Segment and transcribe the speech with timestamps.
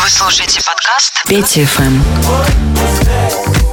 [0.00, 3.67] Вы слушаете подкаст «Петя ФМ».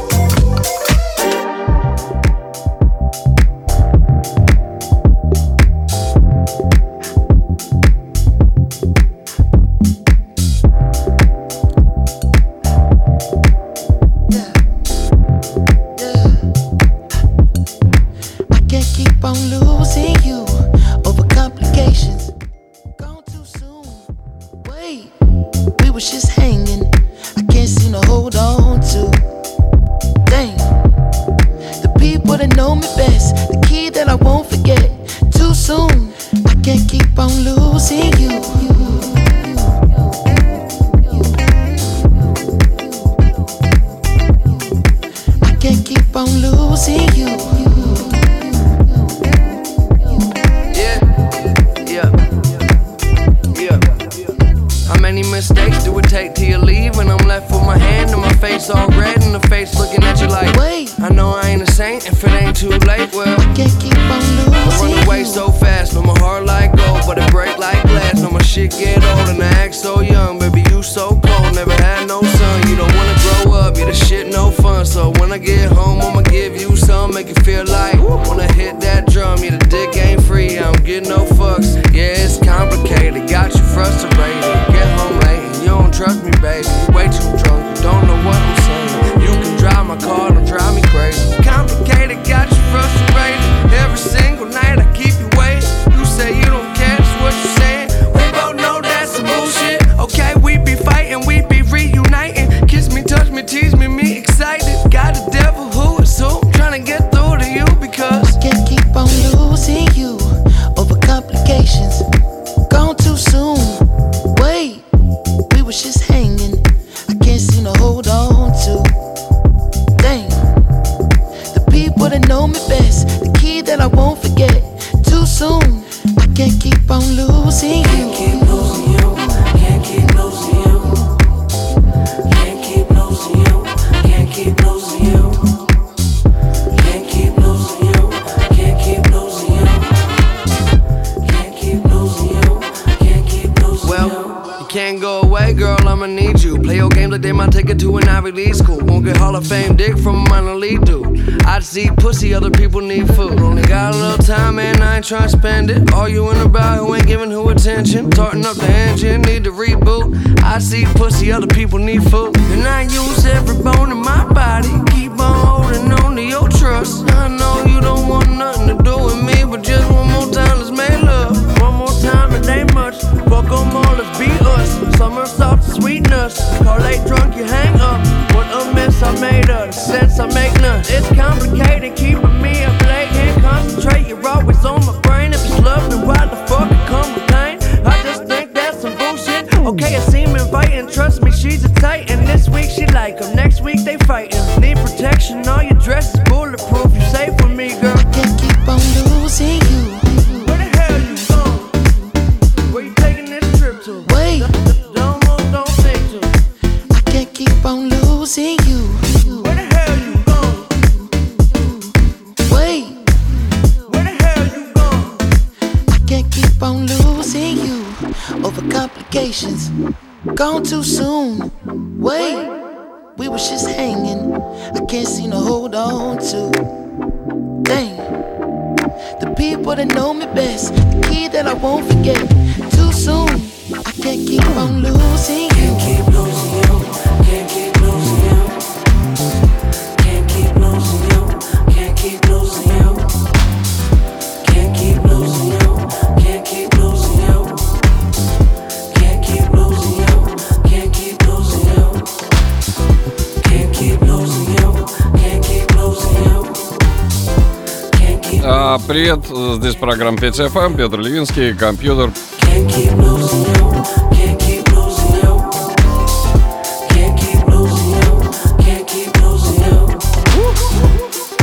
[258.87, 259.19] привет!
[259.57, 262.11] Здесь программа 5FM, Петр Левинский, компьютер.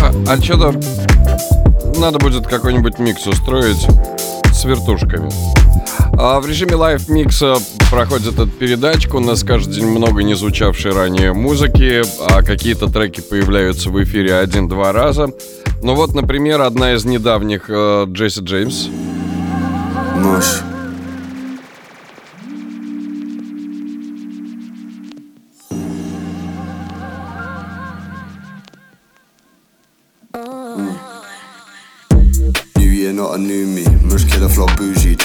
[0.00, 0.80] А, а что-то
[1.98, 3.88] надо будет какой-нибудь микс устроить
[4.52, 5.30] с вертушками.
[6.18, 7.56] А в режиме лайв микса
[7.90, 9.16] проходит эта передачка.
[9.16, 14.36] У нас каждый день много не звучавшей ранее музыки, а какие-то треки появляются в эфире
[14.36, 15.28] один-два раза.
[15.82, 18.86] Ну вот, например, одна из недавних э, Джесси Джеймс.
[20.16, 20.71] Ночь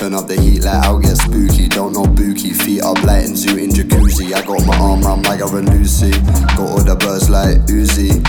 [0.08, 1.68] Turn up the heat, let out, get spooky.
[1.68, 2.54] Don't know bookie.
[2.54, 4.34] Feet up, light and zoo in jacuzzi.
[4.34, 6.12] I got my arm my girl and Lucy.
[6.56, 8.24] Got all the birds like Uzi.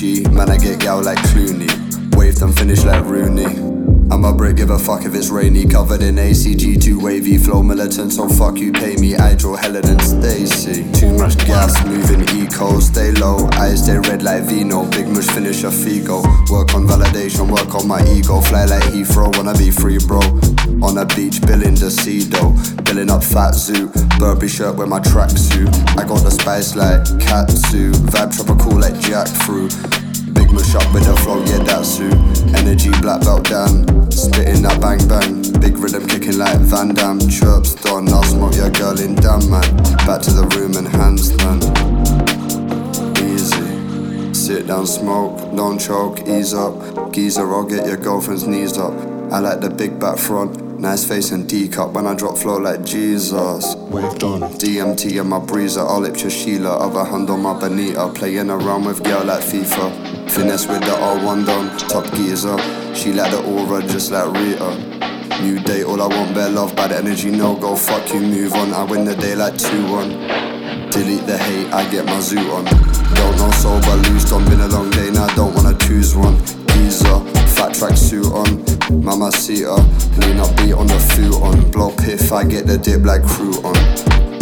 [0.00, 1.70] G, man, I get gal like Clooney.
[2.16, 3.91] Wave them, finish like Rooney.
[4.12, 5.64] I'm a brick, give a fuck if it's rainy.
[5.64, 9.16] Covered in ACG, too wavy, flow militant, so fuck you, pay me.
[9.16, 10.84] I draw Helen and Stacy.
[10.92, 13.48] Too much gas, moving eco, stay low.
[13.54, 14.84] Eyes stay red like Vino.
[14.90, 16.22] Big mush finish a Figo.
[16.50, 18.42] Work on validation, work on my ego.
[18.42, 20.20] Fly like Heathrow, wanna be free, bro.
[20.86, 22.52] On a beach, billing the Cedo.
[22.84, 23.88] Billing up Fat Zoo.
[24.18, 25.72] Burpee shirt with my tracksuit.
[25.98, 27.92] I got the spice like Katsu.
[27.92, 30.01] Vibe tropical like jackfruit.
[30.52, 32.10] Mush up with the flow, yeah, that's who.
[32.54, 34.10] Energy, black belt down.
[34.10, 35.42] Spitting that bang bang.
[35.60, 37.20] Big rhythm kicking like Van Damme.
[37.28, 39.76] Chirps done, I'll smoke your girl in damn man.
[40.06, 41.62] Back to the room and hands handstand.
[43.18, 44.34] Easy.
[44.34, 47.12] Sit down, smoke, don't choke, ease up.
[47.12, 48.92] Geezer, I'll get your girlfriend's knees up.
[49.32, 50.61] I like the big back front.
[50.82, 53.76] Nice face and D cup when I drop flow like Jesus.
[53.76, 54.40] Wave done.
[54.40, 56.76] DMT and my breezer, I'll lip your Sheila.
[56.76, 58.08] Other hand on my Benita.
[58.08, 60.28] Playing around with girl like FIFA.
[60.28, 62.58] Finesse with the R1 done, top geezer.
[62.96, 65.40] She like the aura just like Rita.
[65.40, 68.74] New day, all I want, bare love, bad energy, no go, fuck you, move on.
[68.74, 70.90] I win the day like 2 1.
[70.90, 72.64] Delete the hate, I get my zoo on.
[72.64, 76.61] Don't know sober, loose on, been a long day, now I don't wanna choose one.
[76.72, 77.20] Geezer,
[77.54, 78.64] fat track suit on,
[79.04, 79.74] mama Cita,
[80.18, 81.70] lean up beat on the foot on.
[81.70, 83.76] Blow piff, I get the dip like crew on.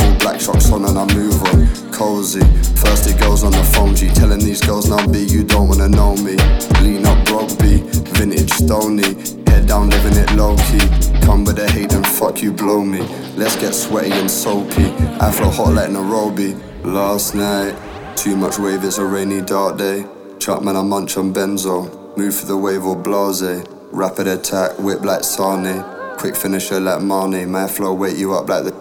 [0.00, 1.68] All black shocks on and I move on.
[1.92, 5.88] Cozy, it goes on the phone G, telling these girls now B, you don't wanna
[5.88, 6.36] know me.
[6.80, 7.78] Lean up rugby,
[8.16, 9.14] vintage stony,
[9.50, 10.80] head down living it low key.
[11.20, 13.00] Come with the hate and fuck you blow me.
[13.36, 14.90] Let's get sweaty and soapy.
[15.32, 16.56] Flow hot like Nairobi.
[16.84, 17.76] Last night,
[18.16, 20.06] too much wave, it's a rainy dark day.
[20.38, 21.99] Truck man, I munch on benzo.
[22.16, 23.64] Move for the wave or blase.
[23.92, 25.82] Rapid attack, whip like Sane.
[26.18, 27.50] Quick finisher like Mane.
[27.50, 28.72] My flow wake you up like the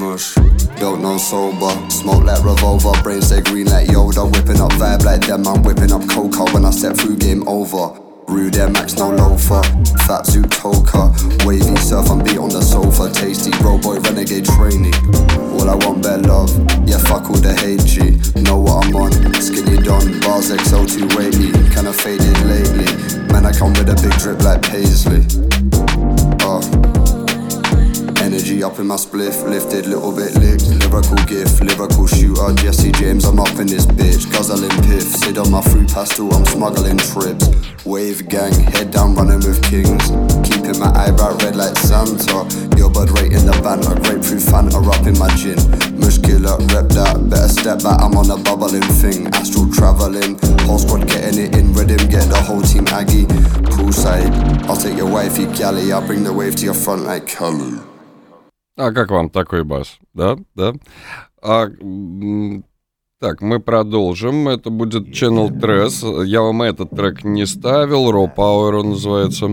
[0.00, 0.34] mush.
[0.76, 1.90] Don't know sober.
[1.90, 2.92] Smoke like revolver.
[3.02, 4.24] brain stay green like Yoda.
[4.32, 5.46] Whipping up vibe like them.
[5.46, 8.01] I'm whipping up coca when I step through game over.
[8.32, 9.62] Rude Air Max, no loafer.
[10.08, 11.12] Fat Zoot Toka.
[11.46, 13.12] Wavy surf and beat on the sofa.
[13.12, 14.92] Tasty bro boy renegade trainee.
[15.52, 16.50] All I want bare love.
[16.88, 18.16] Yeah, fuck all the hate G.
[18.40, 19.12] Know what I'm on.
[19.34, 20.20] Skinny Don.
[20.20, 21.52] Bars XO2 weighty.
[21.74, 22.88] Kinda faded lately.
[23.32, 25.26] Man, I come with a big drip like Paisley.
[26.40, 26.91] Oh.
[28.42, 30.66] Energy up in my spliff, lifted, little bit licked.
[30.66, 32.52] Lyrical gift, lyrical shooter.
[32.54, 34.26] Jesse James, I'm up in this bitch.
[34.32, 37.46] Guzzling piff, sit on my fruit pastel, I'm smuggling trips.
[37.86, 40.10] Wave gang, head down running with kings.
[40.42, 42.42] Keeping my eyebrow red like Santa.
[42.76, 45.62] Your bud right in the banter, grapefruit Fanta up in my gin.
[46.02, 49.28] Mushkiller, rep that, better step back, I'm on a bubbling thing.
[49.38, 50.36] Astral traveling,
[50.66, 53.26] whole squad getting it in rhythm, get the whole team Aggie.
[53.70, 54.34] Poolside,
[54.66, 57.78] I'll take your wifey galley, I'll bring the wave to your front like Kelly.
[58.76, 59.98] А как вам такой бас?
[60.14, 60.72] Да, да.
[61.42, 61.66] А,
[63.20, 64.48] так, мы продолжим.
[64.48, 66.24] Это будет Channel Tress.
[66.24, 68.10] Я вам этот трек не ставил.
[68.10, 69.46] Raw Power он называется.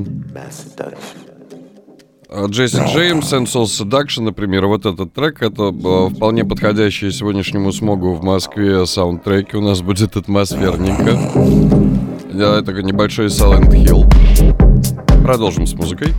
[2.32, 8.14] А, Джесси Джеймс, Sensual Seduction, например, вот этот трек, это э, вполне подходящий сегодняшнему смогу
[8.14, 9.58] в Москве саундтреки.
[9.58, 11.20] У нас будет атмосферненько.
[12.32, 15.24] Это небольшой Silent Hill.
[15.24, 16.14] Продолжим с музыкой.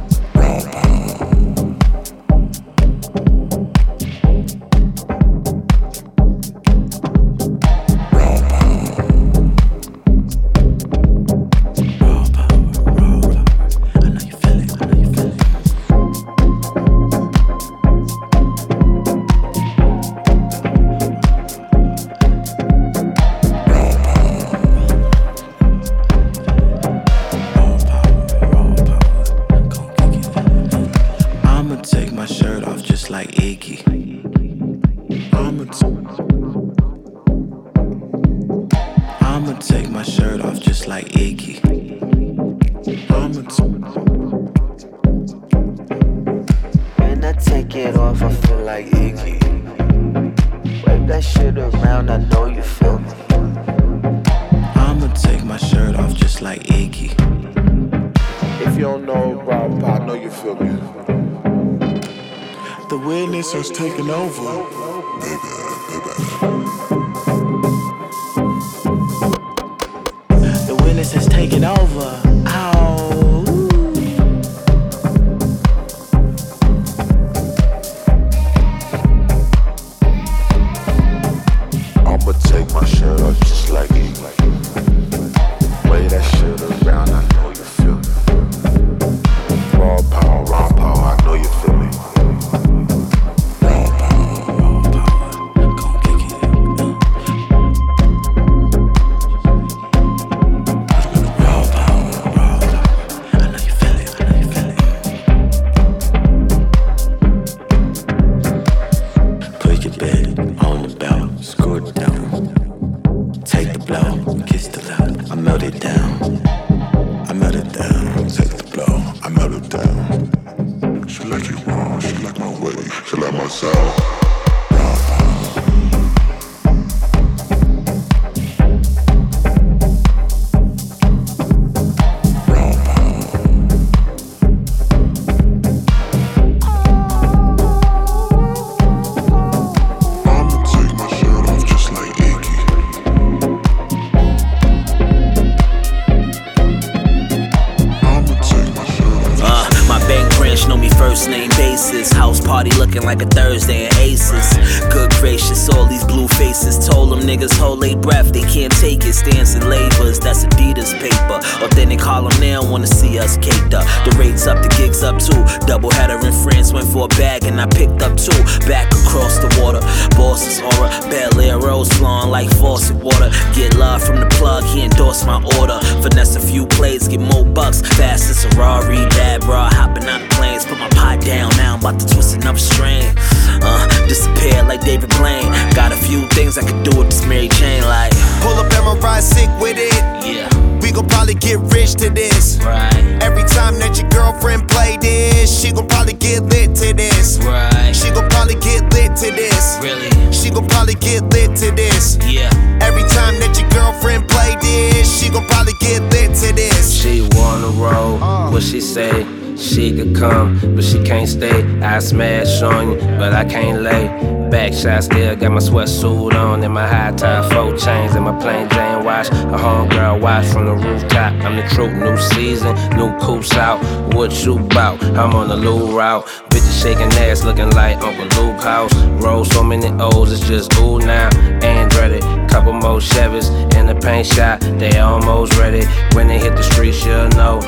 [218.41, 219.29] Plain Jane watch.
[219.29, 221.33] A homegirl watch from the rooftop.
[221.45, 223.79] I'm the truth, new season, new coops out.
[224.15, 225.03] What you bout?
[225.03, 226.27] I'm on the low route.
[226.51, 228.95] Bitches shaking ass, looking like Uncle Luke House.
[229.23, 231.29] Roll so many O's, it's just ooh now.
[231.61, 234.61] Andretti, couple more Chevys in the paint shop.
[234.61, 235.87] They almost ready.
[236.15, 237.61] When they hit the streets, you'll know.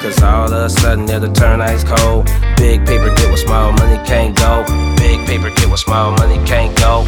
[0.00, 2.26] Cause all of a sudden it'll turn ice cold.
[2.56, 4.64] Big paper get what small money can't go.
[4.96, 7.04] Big paper get what small money can't go.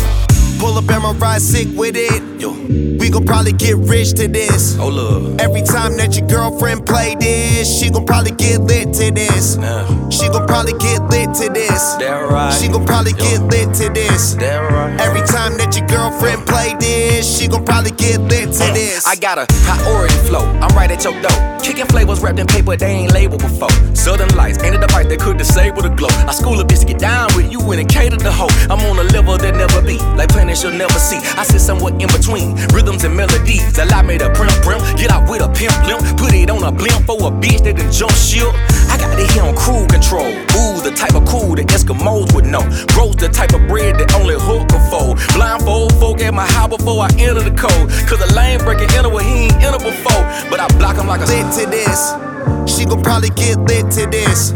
[0.58, 2.40] Pull up and my ride sick with it.
[2.40, 2.52] Yo.
[2.98, 4.76] We gon' probably get rich to this.
[4.78, 5.40] Oh look.
[5.40, 9.56] Every time that your girlfriend play this, she gon' probably get lit to this.
[9.56, 10.10] Nah.
[10.10, 11.94] She gon' probably get lit to this.
[11.96, 12.52] That right.
[12.52, 13.18] She gon' probably Yo.
[13.18, 14.34] get lit to this.
[14.34, 15.00] That right.
[15.00, 19.06] Every time that your girlfriend play this, she gon' probably get lit to uh, this.
[19.06, 20.44] I got a priority flow.
[20.60, 21.58] I'm right at your door.
[21.62, 23.70] Kicking flavors wrapped in paper they ain't labeled before.
[23.94, 26.08] Southern lights ain't a device that could disable the glow.
[26.26, 28.48] I school a bitch to get down with you and cater the hoe.
[28.70, 29.98] I'm on a level that never be.
[30.16, 31.18] Like planets you'll never see.
[31.34, 33.76] I sit somewhere in between rhythms and melodies.
[33.78, 36.70] Allow me to prim prim, get out with a pimp limp, put it on a
[36.70, 38.46] blimp for a bitch that done jump ship.
[38.86, 40.30] I got it here on crew control.
[40.54, 42.62] Ooh, the type of cool that Eskimos would know.
[42.94, 45.18] Roast the type of bread that only hook can fold.
[45.34, 47.90] Blindfold folk at my house before I enter the code.
[48.06, 50.22] Cause a lane breaking enter where he ain't enter before.
[50.50, 52.14] But I block him like a lit to this.
[52.70, 54.54] She gon' probably get lit to this.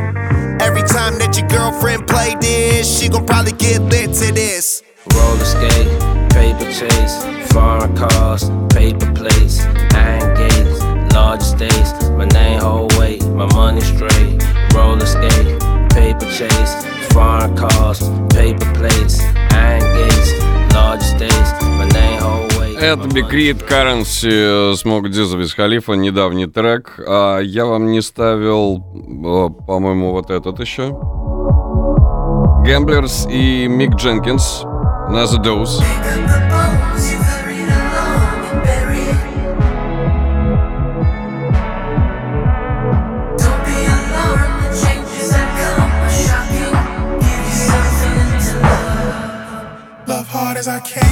[0.62, 4.82] Every time that your girlfriend play this, she gon' probably get lit to this.
[5.10, 5.88] Roller skate,
[6.30, 9.60] paper chase, foreign cars, paper plates,
[9.94, 10.80] iron gates,
[11.12, 11.92] large states.
[12.10, 14.40] My name hold weight, my money straight.
[14.72, 15.58] Roller skate,
[15.90, 17.98] paper chase, foreign cars,
[18.30, 20.40] paper plates, iron gates,
[20.72, 21.50] large states.
[21.62, 22.78] My name hold weight.
[22.78, 27.00] Это Read Currency Смог без Халифа, недавний трек.
[27.08, 30.96] А я вам не ставил, по-моему, вот этот еще.
[32.64, 34.66] Gamblers и Мик Дженкинс
[35.14, 35.78] Another dose.
[50.08, 51.11] Love hard as I can.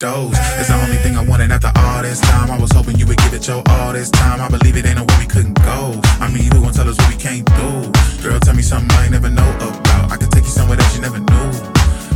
[0.00, 0.34] Dose.
[0.58, 2.50] It's the only thing I wanted after all this time.
[2.50, 4.40] I was hoping you would give it your all this time.
[4.40, 6.00] I believe it ain't no way we couldn't go.
[6.18, 7.92] I mean, who gon' tell us what we can't do?
[8.24, 10.10] Girl, tell me something I ain't never know about.
[10.10, 11.48] I can take you somewhere that you never knew.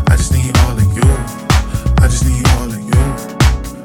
[0.09, 1.09] I just need all of you.
[2.03, 3.01] I just need all of you.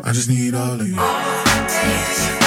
[0.03, 0.97] I just need all of you.
[0.97, 2.38] All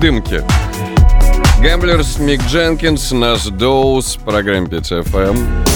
[0.00, 0.42] дымки.
[1.60, 5.69] Гэмблерс Мик Дженкинс, Нас Доус, программа 5FM.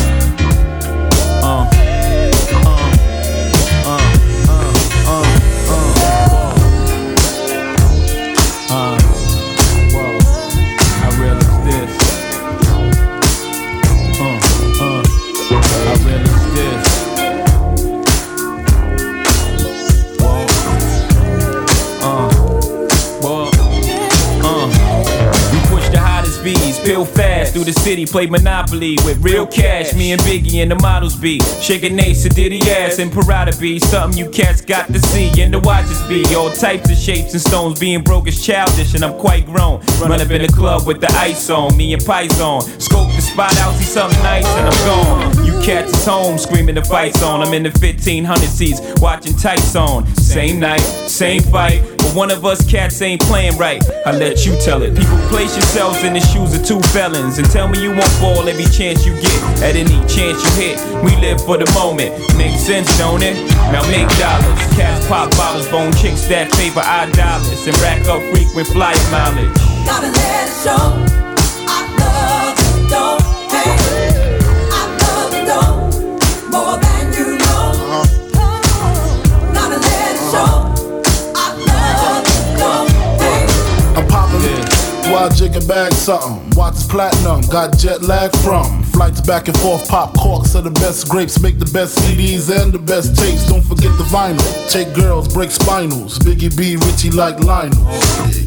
[28.14, 29.92] Play Monopoly with real cash.
[29.92, 33.80] Me and Biggie and the models be shaking Ace and Diddy ass and Parada be
[33.80, 37.42] something you cats got to see and the watches be all types of shapes and
[37.42, 37.80] stones.
[37.80, 39.80] Being broke is childish and I'm quite grown.
[40.00, 42.62] Run up in the club with the ice on, me and Python.
[42.78, 45.44] Scope the spot out, see something nice and I'm gone.
[45.44, 47.40] You cats is home screaming the fights on.
[47.40, 50.06] I'm in the 1500 seats watching tights on.
[50.14, 51.82] Same night, same fight.
[51.98, 53.82] But one of us cats ain't playing right.
[54.04, 54.94] I let you tell it.
[54.94, 58.46] People place yourselves in the shoes of two felons and tell me you won't fall
[58.46, 59.42] every chance you get.
[59.62, 62.12] At any chance you hit, we live for the moment.
[62.36, 63.34] Makes sense, don't it?
[63.72, 64.60] Now make dollars.
[64.76, 69.56] Cats pop bottles, bone chicks that favor our dollars and rack up frequent flight mileage.
[69.86, 71.24] Gotta let it show.
[85.14, 86.50] While jigging bag something.
[86.56, 88.82] Watch platinum, got jet lag from.
[88.84, 92.72] Flights back and forth, pop corks are the best grapes, make the best CDs and
[92.72, 93.46] the best tapes.
[93.48, 94.42] Don't forget the vinyl.
[94.70, 96.18] Take girls, break spinals.
[96.18, 97.84] Biggie B, Richie like Lionel.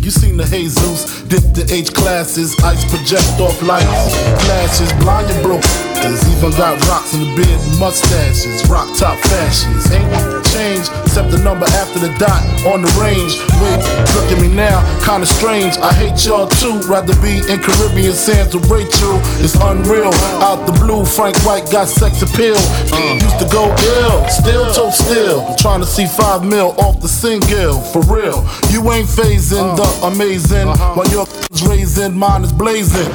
[0.04, 5.44] You seen the Jesus, dip the H classes, ice project off lights, flashes, blind and
[5.44, 5.97] broke.
[6.02, 9.92] There's even got rocks in the beard, mustaches, rock top fashions.
[9.92, 13.38] Ain't change except the number after the dot on the range.
[13.62, 13.82] Wait,
[14.16, 15.78] look at me now, kinda strange.
[15.78, 16.80] I hate y'all too.
[16.88, 19.20] Rather be in Caribbean sands with Rachel.
[19.44, 20.14] It's unreal.
[20.42, 22.58] Out the blue, Frank White got sex appeal.
[22.94, 23.20] Uh.
[23.22, 25.56] Used to go ill, still toe still.
[25.56, 28.46] Trying to see five mil off the single, for real.
[28.70, 29.76] You ain't phasing uh.
[29.76, 30.96] the amazing uh-huh.
[30.96, 31.26] while your
[31.70, 33.10] raising, mine is blazing.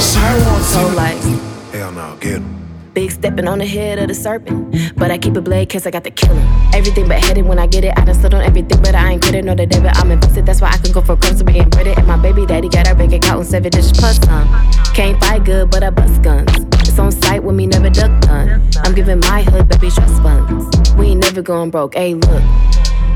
[0.00, 1.47] she wants so like.
[1.72, 2.64] Hell no, get him.
[2.94, 4.74] Big stepping on the head of the serpent.
[4.96, 6.42] But I keep a blade cause I got the killer.
[6.74, 7.92] Everything but headed when I get it.
[7.96, 9.44] I done stood on everything, but I ain't quit it.
[9.44, 10.46] No, the debit, I'm invested.
[10.46, 11.98] That's why I can go for crumbs to be breaded.
[11.98, 14.48] And my baby daddy got a bank account and seven dishes plus some.
[14.94, 16.50] Can't fight good, but I bust guns.
[16.88, 18.68] It's on sight with me, never duck none.
[18.78, 20.94] I'm giving my hood baby trust funds.
[20.94, 21.94] We ain't never going broke.
[21.94, 22.42] Hey, look.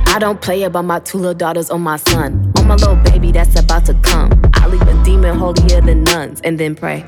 [0.07, 2.53] I don't play about my two little daughters or my son.
[2.59, 4.31] On my little baby that's about to come.
[4.55, 7.05] I leave a demon holier than nuns and then pray.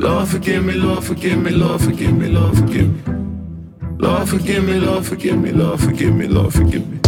[0.00, 3.14] Lord forgive me, Lord forgive me, Lord forgive me, Lord forgive me.
[3.98, 6.98] Lord forgive me, Lord forgive me, Lord forgive me, Lord forgive me.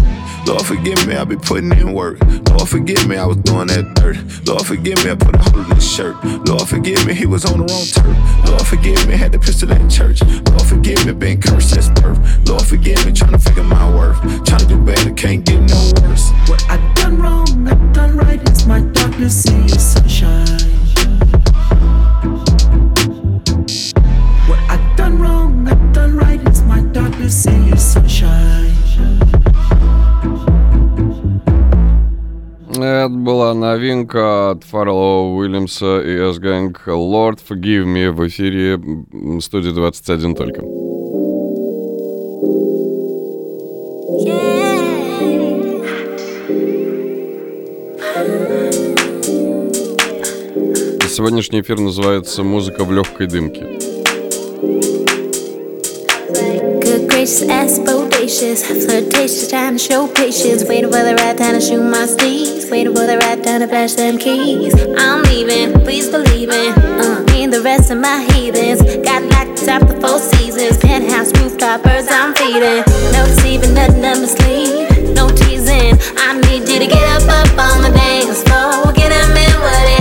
[0.46, 2.20] Lord forgive me, I be putting in work.
[2.50, 4.18] Lord forgive me, I was doing that dirt.
[4.46, 6.22] Lord forgive me, I put a hole in this shirt.
[6.46, 8.46] Lord forgive me, he was on the wrong turf.
[8.46, 10.20] Lord forgive me, had the pistol in church.
[10.50, 12.20] Lord forgive me, been cursed since birth.
[12.46, 14.20] Lord forgive me, trying to figure my worth.
[14.44, 16.30] Trying to do better, can't get no worse.
[16.46, 18.42] What I done wrong, I done right.
[18.50, 20.91] It's my darkness, see your sunshine.
[32.74, 38.78] Это была новинка от Фаррелла Уильямса и S-Gang Lord Forgive Me в эфире
[39.40, 40.60] студии 21 только.
[51.08, 54.01] Сегодняшний эфир называется «Музыка в легкой дымке».
[57.22, 60.64] Gracious, ass bodacious, flirtatious, trying to show patience.
[60.64, 62.68] Waiting for the right time to shoot my steeds.
[62.68, 64.74] Waiting for the right time to flash them keys.
[64.98, 66.76] I'm leaving, please believe it.
[66.76, 70.78] Uh, me and the rest of my heathens got locked up the four seasons.
[70.78, 72.82] Penthouse rooftop birds I'm feeding.
[73.14, 75.14] No deceiving, nothing up my sleeve.
[75.14, 75.94] No teasing.
[76.18, 78.92] I need you to get up, up on the dance floor.
[78.98, 79.91] Get them in what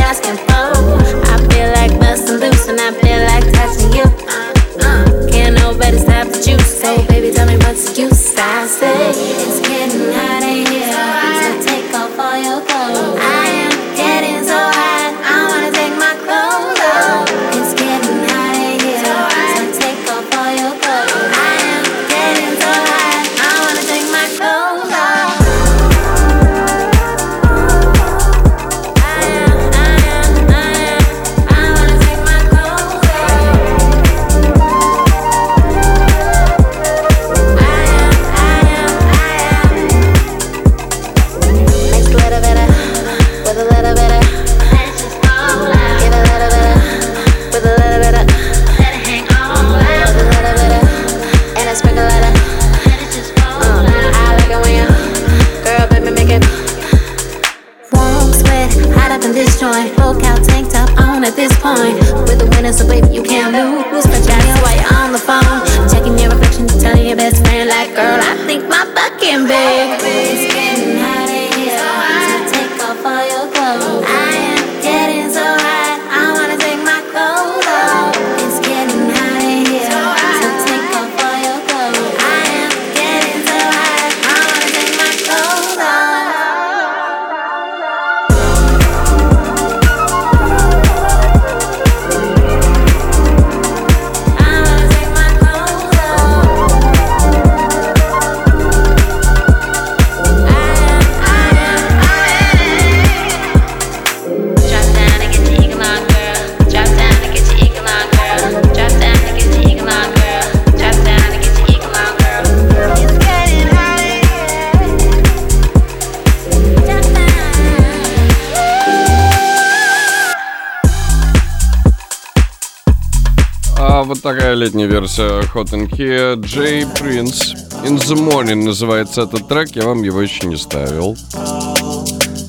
[125.61, 126.37] версия Hot and Here.
[126.37, 127.53] Джей Принц.
[127.85, 129.75] In the Morning называется этот трек.
[129.75, 131.17] Я вам его еще не ставил.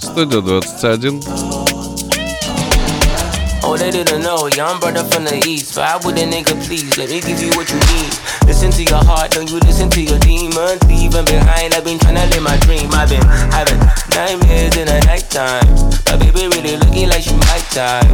[0.02, 1.22] Студия 21.
[3.64, 5.74] Oh, they didn't know, young brother from the east.
[5.76, 8.16] Fire with a nigga, please, let me give you what you need.
[8.48, 10.80] Listen to your heart, don't you listen to your demons.
[10.88, 12.88] Leaving behind, I've been trying to live my dream.
[12.96, 13.20] I've been
[13.52, 13.78] having
[14.16, 15.68] nightmares in the nighttime.
[16.08, 18.08] My baby really looking like she might die.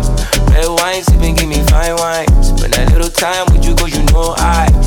[0.50, 2.26] Red wine, sipping, give me fine wine.
[2.42, 4.87] Spend a little time with you, cause you know I get the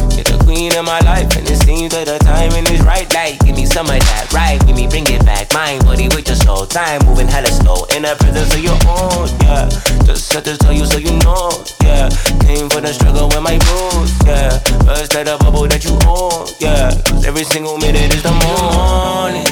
[0.52, 1.32] queen of my life.
[1.38, 3.08] And it seems that the timing is right.
[3.14, 4.60] Like, give me some of that, right?
[4.68, 5.54] Give me, bring it back.
[5.54, 6.66] Mind, body with your soul.
[6.66, 7.88] Time moving hella slow.
[7.96, 9.72] In the presence of your own, yeah.
[10.04, 12.12] Just have to tell you so you know, yeah.
[12.44, 14.60] Came for the struggle with my boots, yeah.
[14.84, 16.92] First let the bubble that you own, yeah.
[17.08, 19.48] Cause every single minute is the morning.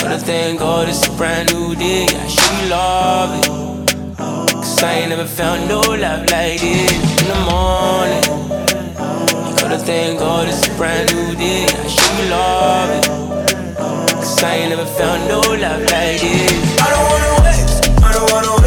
[0.00, 2.06] Gotta thank God it's a brand new day.
[2.08, 3.68] I should love it.
[4.80, 8.67] I ain't never found no love like this in the morning.
[9.68, 11.66] Gotta thank God it's a brand new day.
[11.66, 13.04] I should love it.
[14.14, 16.80] Cause I ain't never found no love like this.
[16.80, 18.57] I don't wanna waste, I don't wanna waste,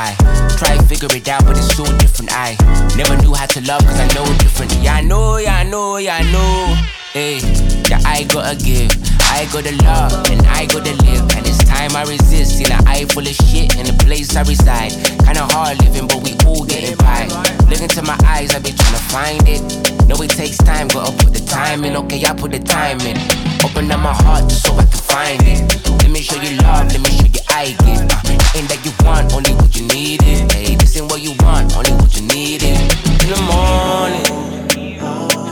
[0.00, 0.16] I
[0.56, 2.32] try to figure it out, but it's so different.
[2.32, 2.56] I
[2.96, 4.72] never knew how to love, cause I know different.
[4.80, 6.74] Yeah, I know, yeah, I know, yeah, I know.
[7.12, 7.40] Hey,
[7.84, 8.90] yeah, I gotta give.
[9.28, 11.20] I gotta love, and I gotta live.
[11.36, 12.60] And it's time I resist.
[12.64, 14.92] In an eye full of shit, in the place I reside.
[15.20, 17.28] Kinda hard living, but we all getting by.
[17.68, 19.79] Look into my eyes, I be trying to find it.
[20.06, 21.96] Know it takes time, gotta put the time in.
[21.96, 23.16] Okay, I put the time in.
[23.64, 25.60] Open up my heart just so I can find it.
[26.02, 28.00] Let me show you love, let me show you I get.
[28.10, 30.40] Uh, ain't that you want, only what you need is.
[30.52, 32.80] Hey, this ain't what you want, only what you need is.
[33.24, 34.26] In the morning,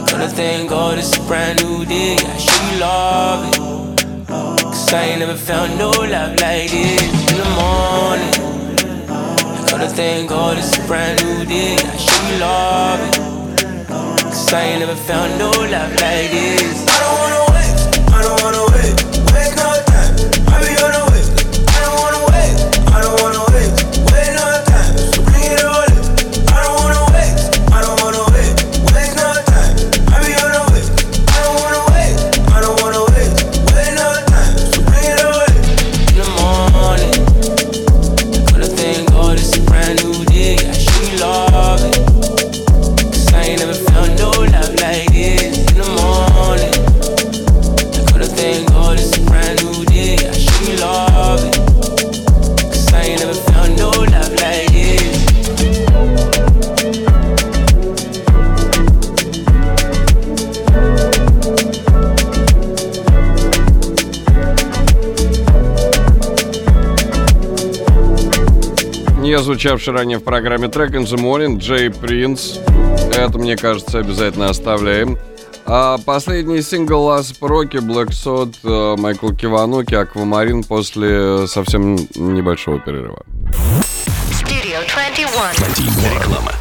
[0.07, 2.17] gonna thank God it's a brand new day.
[2.17, 3.79] I show you love it.
[4.29, 7.03] Cause I ain't never found no love like this.
[7.31, 8.33] In the morning,
[9.71, 11.77] gonna thank God it's a brand new day.
[11.77, 13.28] I show you love it.
[14.51, 16.88] I ain't never found no love like this.
[69.59, 72.59] Не звучавший ранее в программе трек In the Morning, Джей Принц.
[73.13, 75.19] Это, мне кажется, обязательно оставляем.
[75.67, 83.25] А последний сингл Last Роки, Black Sod, э, Майкл Кивануки, Аквамарин после совсем небольшого перерыва.
[84.31, 86.15] Studio 21.
[86.15, 86.53] Реклама.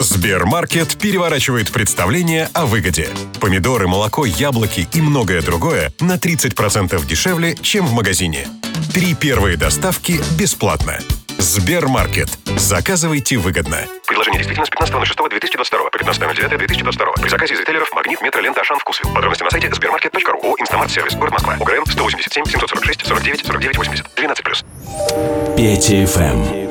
[0.00, 3.08] Сбермаркет переворачивает представление о выгоде.
[3.40, 8.48] Помидоры, молоко, яблоки и многое другое на 30% дешевле, чем в магазине.
[8.92, 10.98] Три первые доставки бесплатно.
[11.38, 12.28] Сбермаркет.
[12.56, 13.78] Заказывайте выгодно.
[14.06, 17.20] Предложение действительно с 15.06.2022 по 15.09.2022.
[17.20, 19.12] При заказе из ритейлеров «Магнит», «Метро», «Лента», «Ашан», «Вкусвилл».
[19.12, 20.40] Подробности на сайте сбермаркет.ру.
[20.42, 21.56] О, «Инстамарт Сервис», город Москва.
[21.60, 24.06] УГРН 187 746 49 49 80.
[24.16, 25.56] 12+.
[25.56, 26.66] Петя ФМ.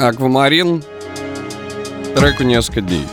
[0.00, 0.82] Аквамарин.
[2.14, 3.06] Треку несколько дней.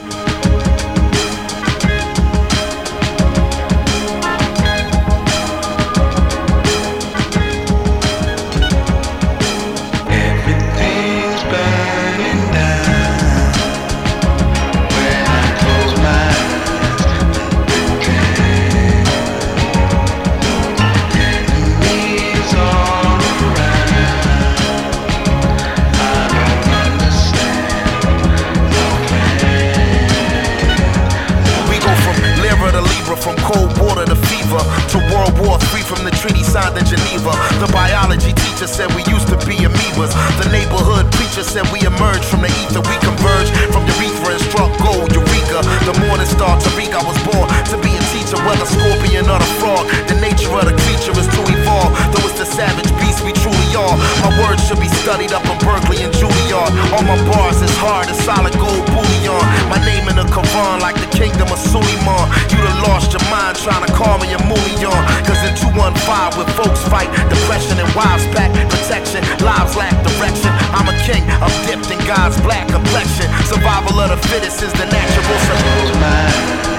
[36.22, 37.34] Treaty signed in Geneva.
[37.58, 40.14] The biology teacher said we used to be amoebas.
[40.38, 42.86] The neighborhood preacher said we emerged from the ether.
[42.86, 45.66] We converged from urethra and struck gold, Eureka.
[45.90, 49.88] The morning star, Tariq, I was born to be teacher, whether scorpion or the frog.
[50.12, 51.96] The nature of the creature is to evolve.
[52.12, 53.96] Though it's the savage beast we truly are.
[54.22, 56.72] My words should be studied up in Berkeley and Juilliard.
[56.92, 59.42] All my bars is hard as solid gold bullion.
[59.72, 62.28] My name in the Quran like the kingdom of Suleiman.
[62.52, 65.00] You done lost your mind trying to call me a million.
[65.24, 69.24] Cause in 215 with folks fight depression and wives pack protection.
[69.40, 70.52] Lives lack direction.
[70.76, 73.32] I'm a king, I'm dipped in God's black complexion.
[73.48, 76.71] Survival of the fittest is the natural selection.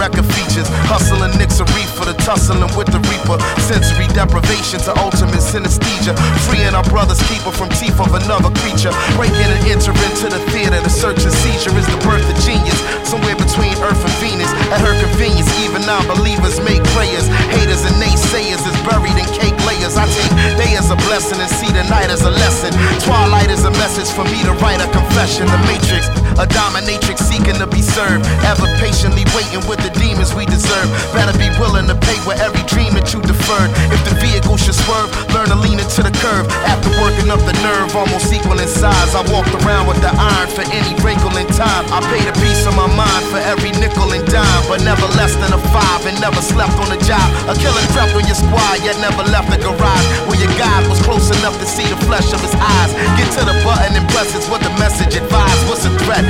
[0.00, 0.64] Record features.
[0.88, 3.36] Hustling nicks a reefer, the tussling with the reaper.
[3.60, 6.16] Sensory deprivation to ultimate synesthesia.
[6.48, 8.90] Freeing our brother's keeper from teeth of another creature.
[9.20, 12.80] Breaking and entering to the theater, the search and seizure is the birth of genius.
[13.04, 14.48] Somewhere between Earth and Venus.
[14.72, 17.28] At her convenience, even non believers make prayers.
[17.52, 20.00] Haters and naysayers is buried in cake layers.
[20.00, 22.72] I take day as a blessing and see the night as a lesson.
[23.04, 25.44] Twilight is a message for me to write a confession.
[25.44, 26.08] The matrix,
[26.40, 28.24] a dominatrix seeking to be served.
[28.48, 30.88] Ever patiently waiting with the demons we deserve.
[31.12, 33.68] Better be willing to pay with every dream that you deferred.
[33.92, 36.48] If the vehicle should swerve, learn to lean into the curve.
[36.64, 39.12] After working up the nerve, almost equal in size.
[39.12, 41.84] I walked around with the iron for any wrinkle in time.
[41.92, 45.36] I paid a piece of my mind for every nickel and dime, but never less
[45.36, 47.28] than a five and never slept on a job.
[47.52, 50.06] A killer crept on your squad, yet never left the garage.
[50.24, 52.96] Where your guide was close enough to see the flesh of his eyes.
[53.20, 55.68] Get to the button and press it's what the message advised.
[55.68, 56.29] What's the threat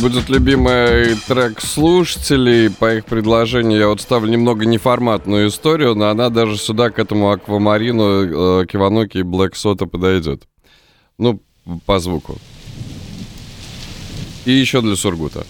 [0.00, 2.70] будет любимый трек слушателей.
[2.70, 7.30] По их предложению я вот ставлю немного неформатную историю, но она даже сюда, к этому
[7.30, 10.44] аквамарину, э, Кивануки и Блэк Сота подойдет.
[11.18, 11.42] Ну,
[11.86, 12.38] по звуку.
[14.46, 15.44] И еще для Сургута.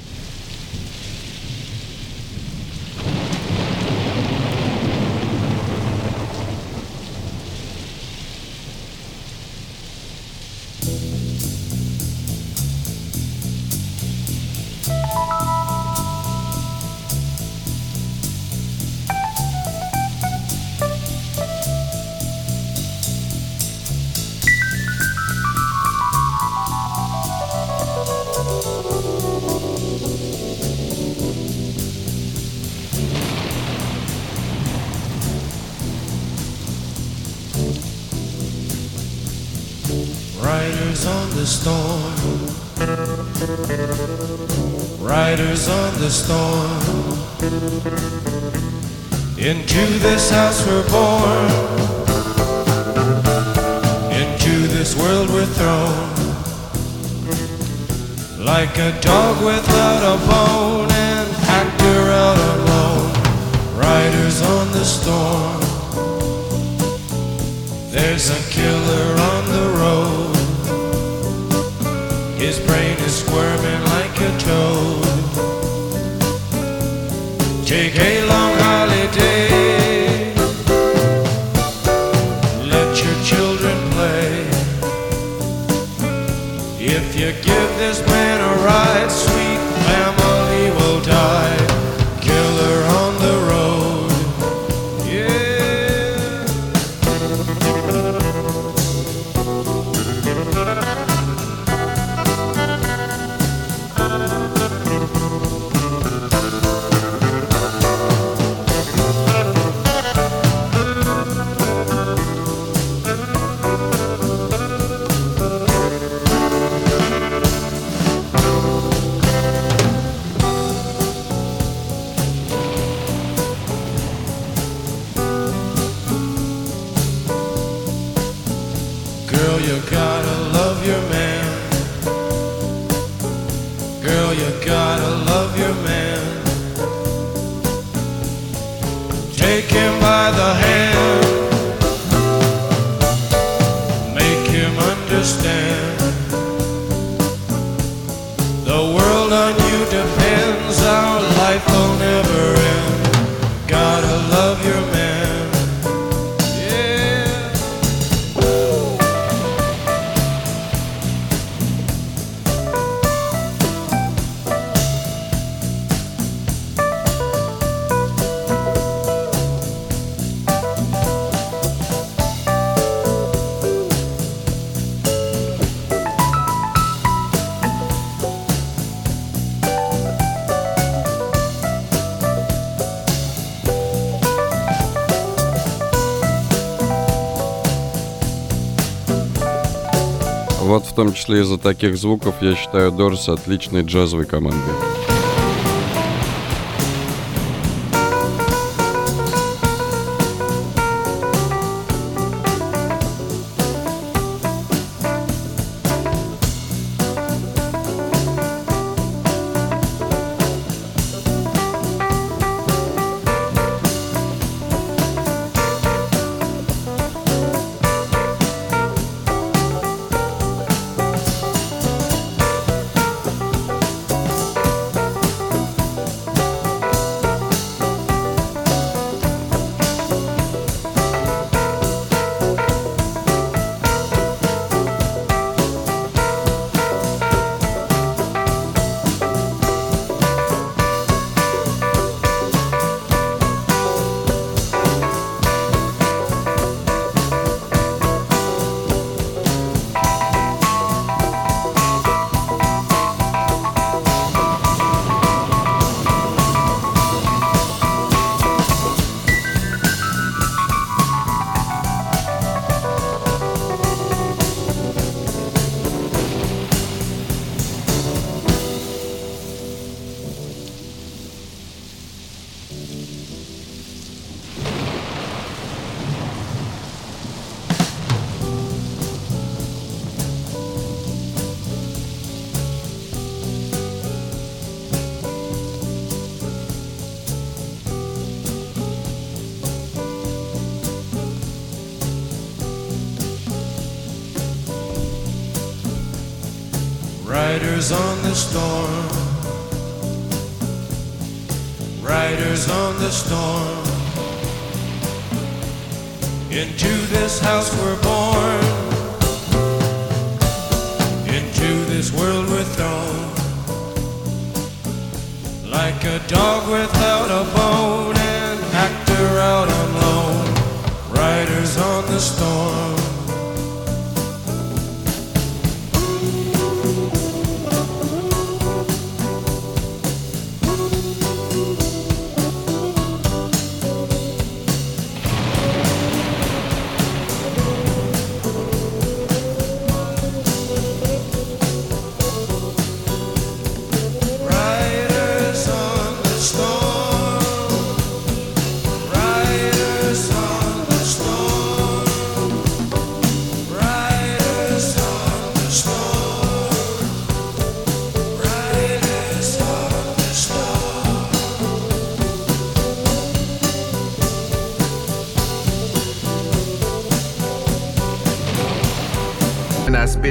[191.05, 195.10] Том числе из-за таких звуков я считаю Дорс отличной джазовой командой.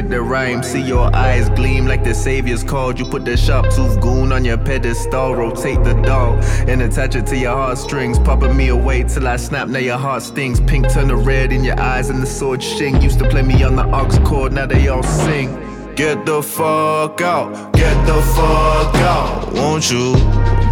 [0.10, 2.98] The rhyme, see your eyes gleam like the savior's called.
[2.98, 6.34] You put the sharp tooth goon on your pedestal, rotate the doll
[6.68, 8.18] and attach it to your heartstrings.
[8.18, 10.60] Popping me away till I snap, now your heart stings.
[10.62, 13.00] Pink turn to red in your eyes and the sword shing.
[13.04, 15.54] Used to play me on the aux chord, now they all sing.
[15.96, 20.16] Get the fuck out, get the fuck out, won't you?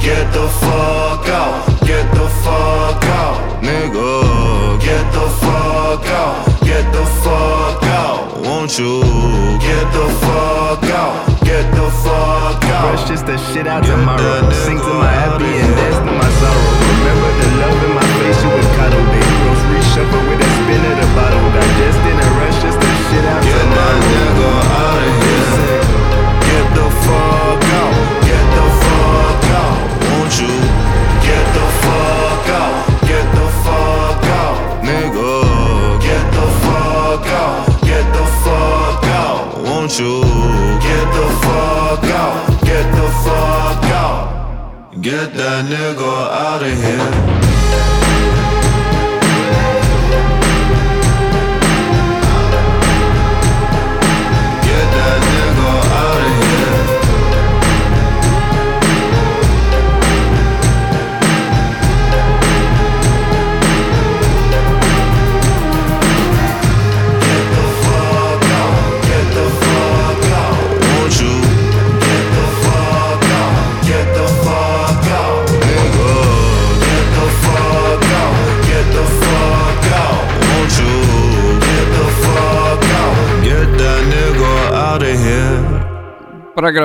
[0.02, 4.82] Get the fuck out, get the fuck out, nigga.
[4.82, 8.27] Get the fuck out, get the fuck out,
[8.68, 9.00] won't you?
[9.60, 12.92] Get the fuck out, get the fuck out.
[12.92, 14.50] Brush just the shit out tomorrow.
[14.66, 16.76] Sing to my happy and dance to my sorrow.
[17.00, 19.36] Remember the love in my face, you would cuddle, baby.
[19.44, 21.48] Grocery shuffle with a spin of the bottle.
[21.56, 24.38] Digest in a rush, just the shit out tomorrow.
[25.24, 25.97] Get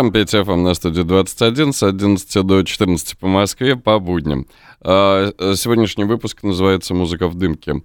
[0.02, 4.48] Программа 5 FM на студии 21 с 11 до 14 по Москве по будням.
[4.80, 7.82] А, э, Сегодняшний выпуск называется «Музыка в дымке».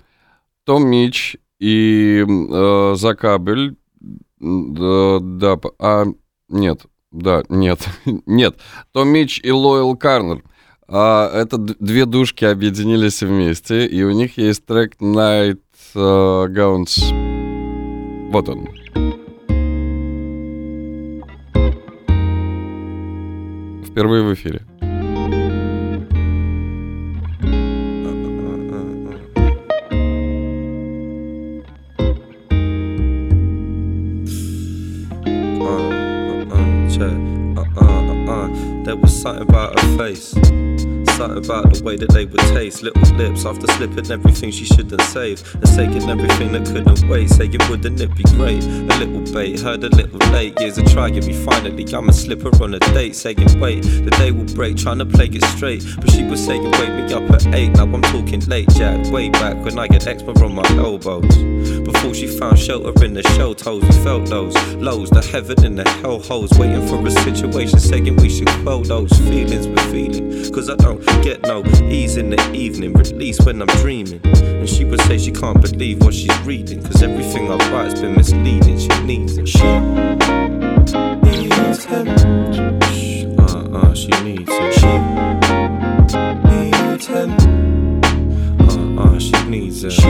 [0.65, 3.75] Том Мич и э, Закабель,
[4.39, 6.05] да, да, а,
[6.49, 7.87] нет, да, нет,
[8.25, 8.55] нет,
[8.93, 10.43] Том Мич и Лойл Карнер.
[10.87, 15.59] А, это две душки объединились вместе, и у них есть трек Night
[15.93, 16.97] э, Gowns.
[18.31, 18.67] Вот он.
[23.97, 24.61] Впервые в эфире.
[36.99, 37.09] uh.
[37.57, 38.83] Uh, uh, uh, uh.
[38.83, 40.35] There was something about her face.
[41.17, 42.83] Something about the way that they would taste.
[42.83, 45.41] Little lips after slipping everything she shouldn't save.
[45.55, 47.31] And taking everything that couldn't wait.
[47.31, 48.63] Saying, wouldn't it be great?
[48.63, 50.59] A little bait, heard a little late.
[50.59, 53.15] Years of trying me, finally, I'm a slipper on a date.
[53.15, 54.77] Saying, wait, the day will break.
[54.77, 55.83] Trying to play it straight.
[55.99, 57.69] But she was saying, wake me up at 8.
[57.69, 59.11] Now I'm talking late, Jack.
[59.11, 61.35] Way back when I get eczema on my elbows.
[61.81, 65.79] Before she found shelter in the shell toes, we felt those lows, the heaven and
[65.79, 70.53] the hell holes, waiting for a situation, saying we should quell those feelings we're feeling.
[70.53, 74.21] Cause I don't get no ease in the evening, release when I'm dreaming.
[74.23, 78.15] And she would say she can't believe what she's reading, cause everything I write's been
[78.15, 78.79] misleading.
[78.79, 79.47] She needs it.
[79.47, 79.79] She
[81.23, 82.07] needs him.
[83.39, 83.43] Uh
[83.77, 84.73] uh, she needs it.
[84.73, 84.97] She
[86.49, 87.31] needs him.
[88.61, 89.91] Uh uh, she needs it.
[89.91, 90.07] She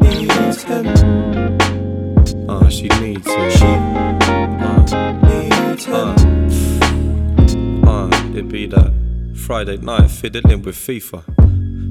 [0.00, 0.86] needs him.
[2.48, 3.52] Uh, she needs it.
[3.52, 4.82] She uh,
[5.28, 6.08] needs him.
[7.88, 9.01] Uh, it be that
[9.34, 11.22] Friday night fiddling with FIFA.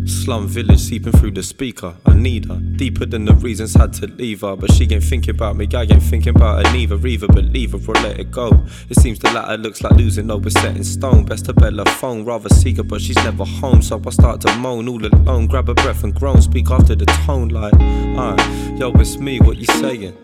[0.08, 1.96] Slum village seeping through the speaker.
[2.06, 4.56] I need her deeper than the reasons had to leave her.
[4.56, 6.96] But she ain't thinking about me, I ain't thinking about her neither.
[7.06, 8.66] Either believe her or let it go.
[8.90, 11.26] It seems the latter looks like losing, no, we're set in stone.
[11.26, 13.82] Best to bet her phone, rather seek her, but she's never home.
[13.82, 16.42] So I start to moan all alone, grab a breath and groan.
[16.42, 20.18] Speak after the tone, like, uh, yo, it's me, what you saying?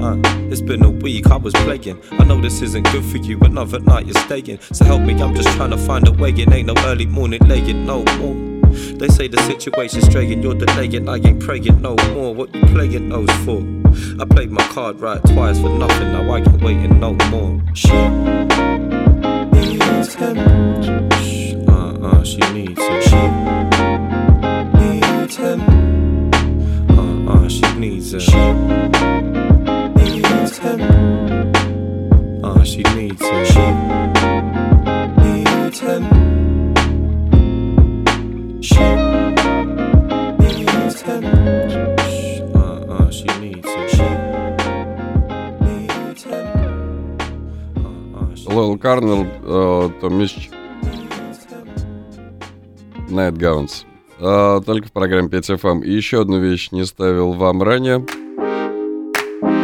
[0.00, 0.16] Uh,
[0.50, 2.00] it's been a week, I was playing.
[2.12, 4.60] I know this isn't good for you, another night you're staying.
[4.60, 6.30] So help me, I'm just trying to find a way.
[6.30, 8.34] It ain't no early morning laying, no more.
[8.98, 12.34] They say the situation's straying, you're delaying, I ain't praying no more.
[12.34, 13.62] What you playing those for?
[14.20, 17.62] I played my card right twice for nothing, now I ain't waiting no more.
[17.74, 17.88] She
[19.52, 20.38] needs him.
[21.68, 23.02] Uh uh, she needs him.
[23.02, 23.28] She
[24.78, 25.60] needs him.
[26.90, 28.20] Uh uh, she needs him.
[28.20, 29.45] She
[30.66, 30.80] him.
[32.44, 33.44] Uh, she needs him.
[33.52, 33.66] She
[35.22, 36.02] needs him.
[38.68, 38.84] She
[40.42, 41.24] needs him.
[42.54, 44.16] Uh, uh, she needs him.
[48.46, 50.50] Лойл э, Том Мич,
[53.10, 53.84] Night Gowns.
[54.18, 55.82] Э, только в программе 5 FM.
[55.84, 58.04] И еще одну вещь не ставил вам ранее.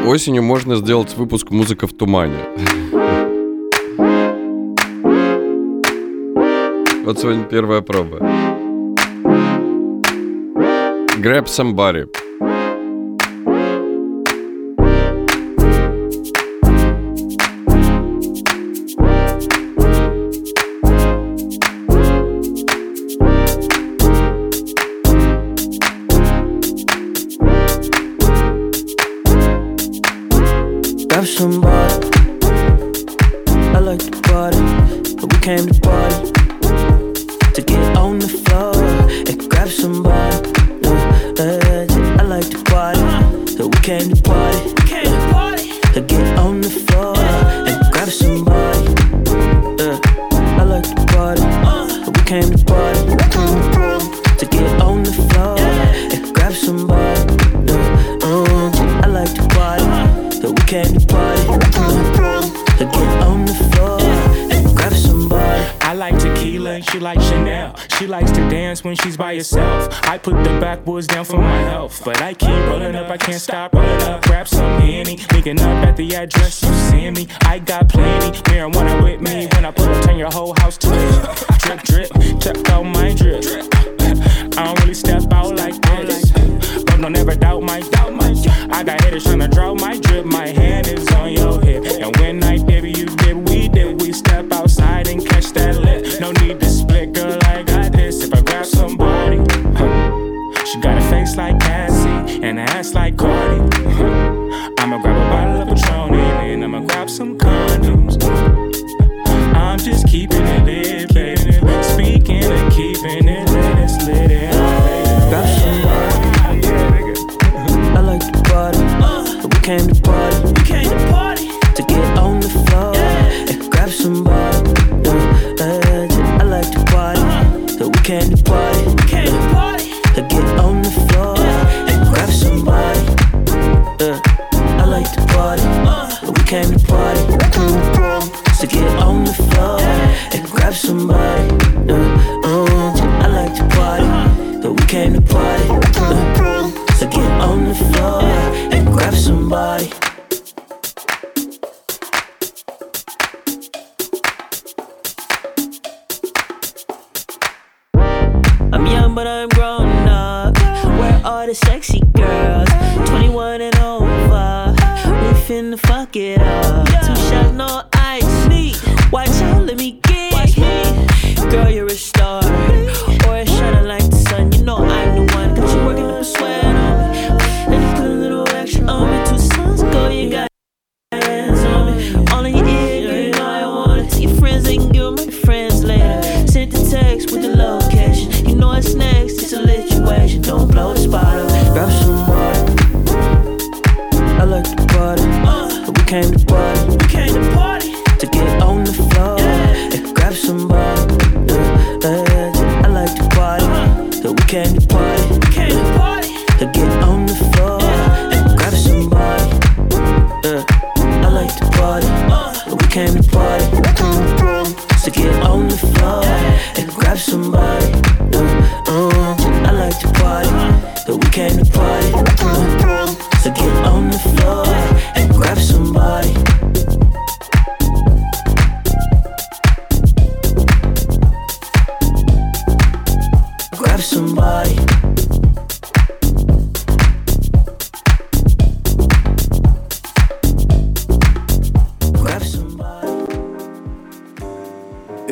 [0.06, 2.38] Осенью можно сделать выпуск «Музыка в тумане».
[7.04, 8.18] Вот сегодня первая проба.
[11.18, 12.08] Grab somebody.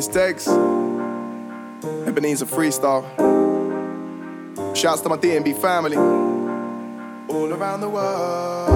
[0.00, 0.48] It's Dex.
[2.08, 3.04] Ebenezer Freestyle.
[4.74, 5.98] Shouts to my DNB family.
[7.28, 8.70] All around the world.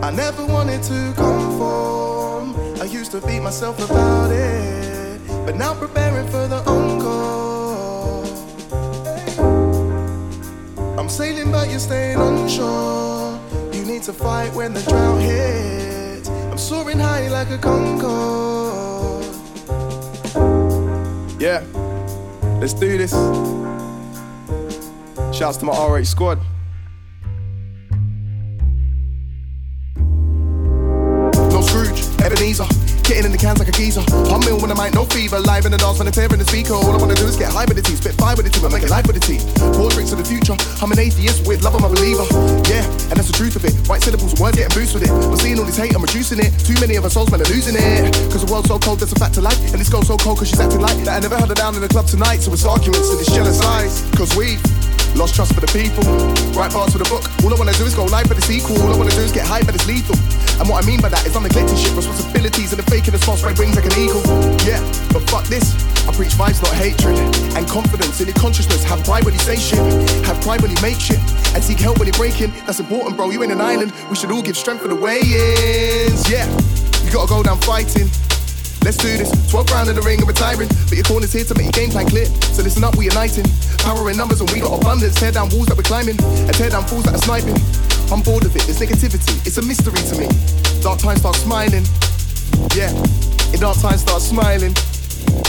[0.00, 2.54] I never wanted to conform.
[2.80, 5.20] I used to beat myself about it.
[5.44, 8.24] But now preparing for the encore.
[10.96, 13.40] I'm sailing, but you're staying on shore.
[13.72, 16.28] You need to fight when the drought hits.
[16.28, 18.63] I'm soaring high like a Concorde.
[21.44, 21.60] Yeah,
[22.58, 23.12] let's do this.
[25.36, 26.38] Shouts to my RH squad.
[31.52, 32.64] No Scrooge, Ebenezer.
[33.02, 34.00] Getting in the cans like a geezer.
[34.08, 35.38] Ill when I might no fever.
[35.38, 36.72] Live in the dance when I'm tearing the speaker.
[36.72, 37.96] All I wanna do is get high with the tea.
[37.96, 38.64] Spit fire with the tea.
[38.64, 39.53] I make it life with the tea.
[40.24, 40.56] The future.
[40.80, 42.24] I'm an atheist with love, I'm a believer.
[42.70, 43.76] Yeah, and that's the truth of it.
[43.88, 45.10] Right syllables, word getting boost with it.
[45.10, 46.48] I'm seeing all this hate, I'm reducing it.
[46.64, 48.14] Too many of our souls, man, are losing it.
[48.32, 49.58] Cause the world's so cold, that's a fact to life.
[49.72, 51.08] And this girl's so cold cause she's acting like that.
[51.08, 52.40] I never had her down in the club tonight.
[52.40, 54.00] So it's arguments to this jealous eyes.
[54.16, 54.62] Cause we've
[55.14, 56.02] Lost trust for the people.
[56.58, 57.22] Write parts for the book.
[57.46, 58.74] All I wanna do is go live for the sequel.
[58.82, 60.18] All I wanna do is get high, but it's lethal.
[60.58, 63.12] And what I mean by that is I'm neglecting shit, responsibilities, and the fake faking
[63.12, 64.22] the small spread wings like an eagle.
[64.64, 64.80] Yeah,
[65.12, 65.76] but fuck this.
[66.08, 67.18] I preach vibes, not hatred.
[67.56, 68.82] And confidence in your consciousness.
[68.84, 69.78] Have pride when you say shit.
[70.24, 71.18] Have pride when you make shit.
[71.54, 72.52] And seek help when you're breaking.
[72.66, 73.30] That's important, bro.
[73.30, 73.92] You ain't an island.
[74.08, 76.30] We should all give strength for the way-ins.
[76.30, 76.48] Yeah,
[77.04, 78.08] you gotta go down fighting.
[78.84, 79.32] Let's do this.
[79.48, 80.68] 12th round in the ring and retiring.
[80.68, 82.26] But your corner's here to make your game plan clear.
[82.52, 83.48] So listen up, we're uniting.
[83.80, 85.16] Power in numbers and we got abundance.
[85.16, 86.20] Tear down walls that we're climbing.
[86.20, 87.56] And tear down fools that are sniping.
[88.12, 88.68] I'm bored of it.
[88.68, 89.40] There's negativity.
[89.48, 90.28] It's a mystery to me.
[90.84, 91.88] Dark times start smiling.
[92.76, 92.92] Yeah.
[93.56, 94.76] In dark times start smiling.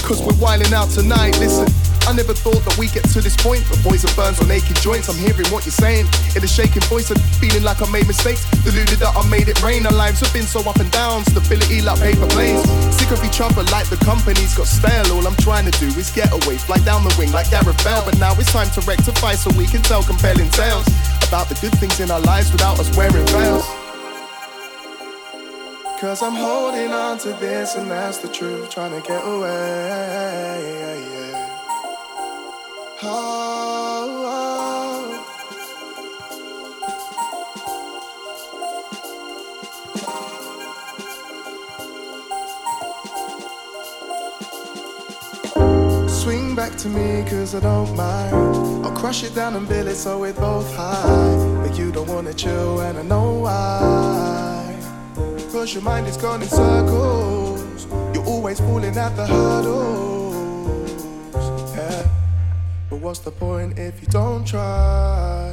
[0.07, 1.35] Cause we're wilding out tonight.
[1.35, 1.67] Listen.
[2.07, 3.65] I never thought that we'd get to this point.
[3.69, 5.09] But boys are burns on naked joints.
[5.09, 6.05] I'm hearing what you're saying.
[6.37, 8.45] In a shaking voice and feeling like I made mistakes.
[8.61, 9.85] Deluded that I made it rain.
[9.85, 11.25] Our lives have been so up and down.
[11.25, 12.61] Stability like paper planes.
[12.93, 15.17] Sick of each other like the company's got stale.
[15.17, 16.57] All I'm trying to do is get away.
[16.61, 18.05] Fly down the wing like Gareth Bale.
[18.05, 20.85] But now it's time to rectify so we can tell compelling tales.
[21.25, 23.65] About the good things in our lives without us wearing veils.
[25.99, 28.69] Cause I'm holding on to this and that's the truth.
[28.69, 31.24] Trying to get away.
[46.07, 48.33] Swing back to me cause I don't mind.
[48.85, 51.63] I'll crush it down and bill it so we're both high.
[51.67, 54.79] But you don't wanna chill and I know why.
[55.51, 57.87] Cause your mind is gone in circles.
[58.13, 60.14] You're always falling at the hurdles.
[62.95, 65.51] But what's the point if you don't try?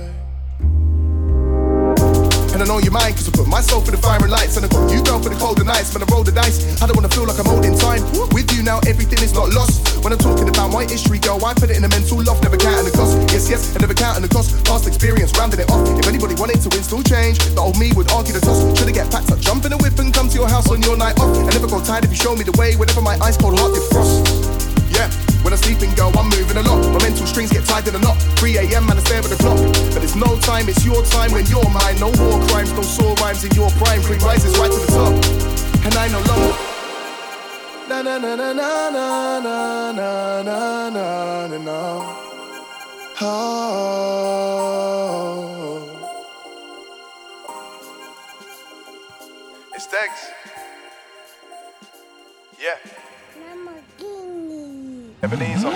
[2.55, 4.55] And I know you're mine, cause I put myself in the fire and lights.
[4.55, 5.91] And I got you down for the colder nights.
[5.91, 7.99] When I roll the dice, I don't wanna feel like I'm holding time.
[8.31, 9.83] With you now, everything is not lost.
[10.07, 12.55] When I'm talking about my history, girl, I put it in a mental loft, never
[12.55, 13.19] counting the cost.
[13.35, 14.63] Yes, yes, I never counting the cost.
[14.63, 15.83] Past experience, rounding it off.
[15.99, 17.43] If anybody wanted to win, still change.
[17.43, 18.63] The old me would argue the toss.
[18.79, 20.95] Should've get packed up, jump in a whip and come to your house on your
[20.95, 21.35] night off.
[21.43, 23.75] I never got tired if you show me the way, whenever my ice cold heart
[23.75, 24.52] defrost.
[25.43, 26.79] When I'm sleeping, girl, I'm moving a lot.
[26.95, 28.17] My mental strings get tied in a knot.
[28.39, 28.89] 3 a.m.
[28.89, 29.59] and I stare at the clock.
[29.93, 31.99] But it's no time, it's your time when you're mine.
[31.99, 34.03] No war crimes, no sore rhymes in your prime.
[34.03, 35.13] Cream rises right to the top.
[35.85, 36.55] And I no longer.
[37.89, 41.79] Na na na na na na na na na na na na.
[43.21, 43.83] Oh.
[49.75, 50.11] It's Dex.
[52.61, 52.79] Yeah.
[55.23, 55.71] Ebenezer.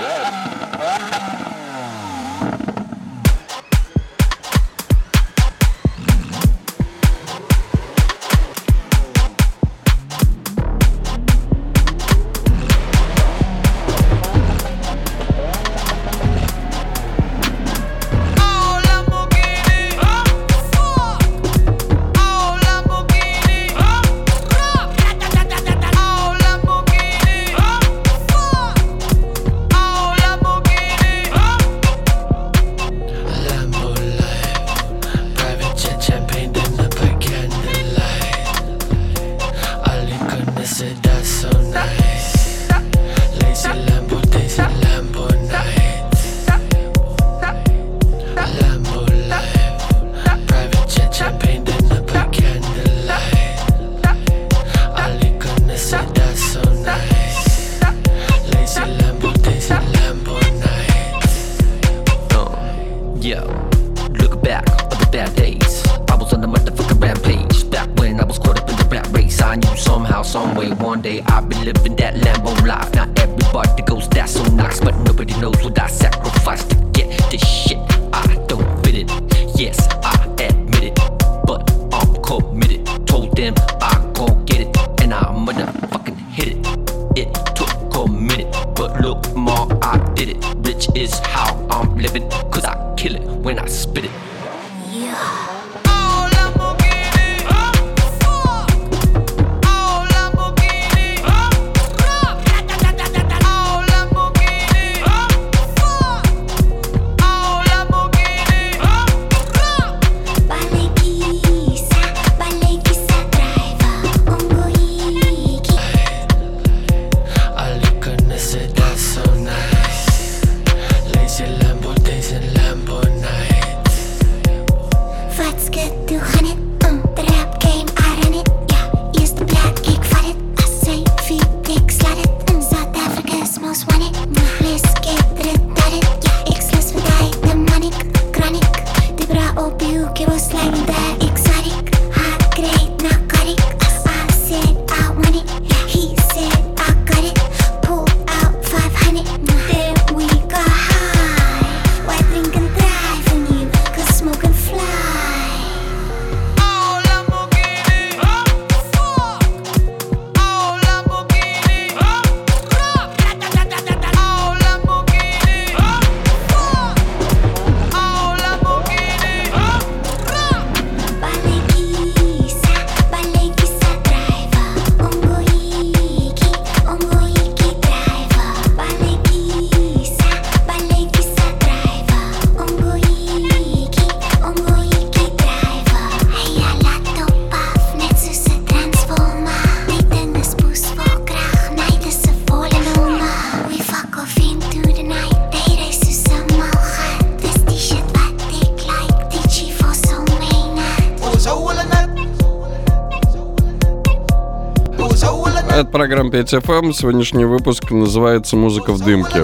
[206.37, 206.93] 5 FM.
[206.93, 209.43] Сегодняшний выпуск называется «Музыка в дымке».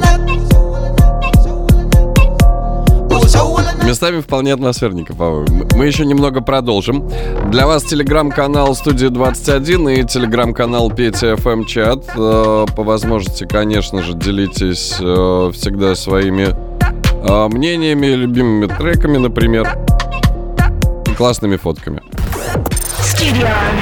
[3.82, 5.68] Местами вполне атмосферненько, по-моему.
[5.74, 7.08] Мы еще немного продолжим.
[7.50, 11.34] Для вас телеграм-канал студии 21 и телеграм-канал Петя
[11.66, 12.04] чат.
[12.14, 19.78] Э, по возможности, конечно же, делитесь э, всегда своими э, мнениями, любимыми треками, например,
[21.10, 22.02] и классными фотками.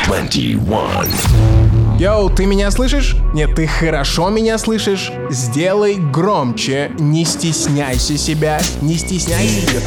[0.07, 1.80] 21.
[2.01, 3.15] Йоу, ты меня слышишь?
[3.35, 5.13] Нет, ты хорошо меня слышишь?
[5.29, 9.83] Сделай громче, не стесняйся себя, не стесняйся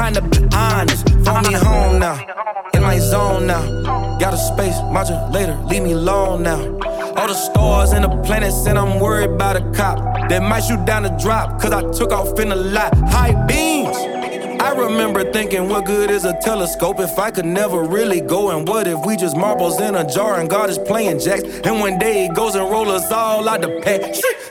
[0.00, 1.06] trying to be honest.
[1.26, 2.18] Phone me home now.
[2.72, 4.16] In my zone now.
[4.18, 5.58] Got a space modulator.
[5.68, 6.69] Leave me alone now.
[7.30, 11.04] The stars and the planets, and I'm worried about a cop that might shoot down
[11.04, 11.62] the drop.
[11.62, 12.92] Cause I took off in a lot.
[13.08, 13.96] High beams.
[14.60, 18.50] I remember thinking, what good is a telescope if I could never really go?
[18.50, 21.44] And what if we just marbles in a jar and God is playing jacks?
[21.62, 24.00] And one day he goes and roll us all out the pack.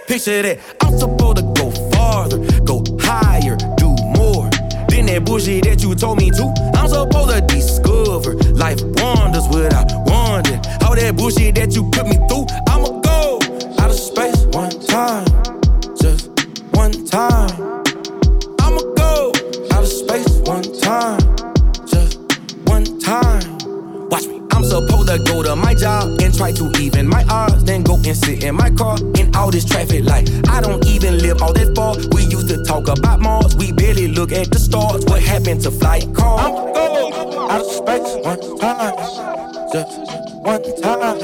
[0.08, 0.60] Picture that.
[0.80, 4.50] I'm supposed to go farther, go higher, do more.
[4.88, 6.72] Than that bullshit that you told me to.
[6.76, 10.62] I'm supposed to discover life wonders without wondering.
[10.82, 12.48] All that bullshit that you put me through,
[28.10, 30.30] and sit in my car in all this traffic light.
[30.50, 31.96] I don't even live all that far.
[32.14, 35.06] We used to talk about Mars, we barely look at the stars.
[35.06, 36.42] What happened to flight cars?
[36.42, 38.96] I'ma go out of space one time,
[39.72, 40.00] just
[40.42, 41.22] one time.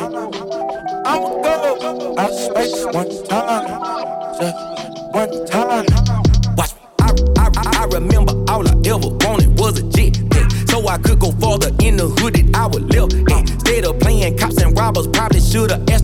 [1.05, 3.67] I'ma go out of space one time,
[4.39, 4.57] just
[5.13, 5.86] one time.
[6.55, 6.81] Watch me.
[6.99, 10.17] I, I, I- remember all I ever wanted was a jet.
[10.69, 13.14] So I could go farther in the hood that I would live.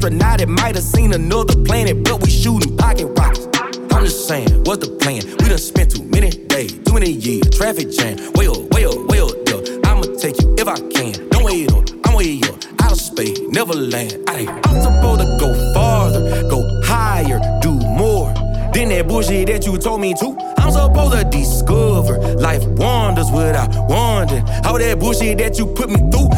[0.01, 0.49] Should've.
[0.49, 3.47] Might have seen another planet, but we shooting pocket rockets.
[3.91, 5.21] I'm just saying, what's the plan?
[5.39, 8.17] We done spent too many days, too many years, traffic jam.
[8.33, 9.79] Way up, way up, way up there.
[9.85, 11.29] I'ma take you if I can.
[11.29, 12.55] Don't wait up, I'm way up.
[12.81, 14.17] Out of space, never land.
[14.27, 18.33] I, I'm supposed to go farther, go higher, do more.
[18.73, 20.37] Than that bullshit that you told me to.
[20.57, 24.47] I'm supposed to discover life wonders without wondering.
[24.63, 26.30] All that bullshit that you put me through.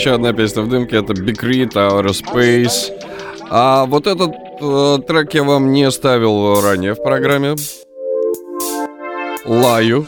[0.00, 2.90] Еще одна песня в дымке это Big Read, Outer Space.
[3.50, 7.54] А вот этот э, трек я вам не ставил ранее в программе.
[9.44, 10.06] Лаю.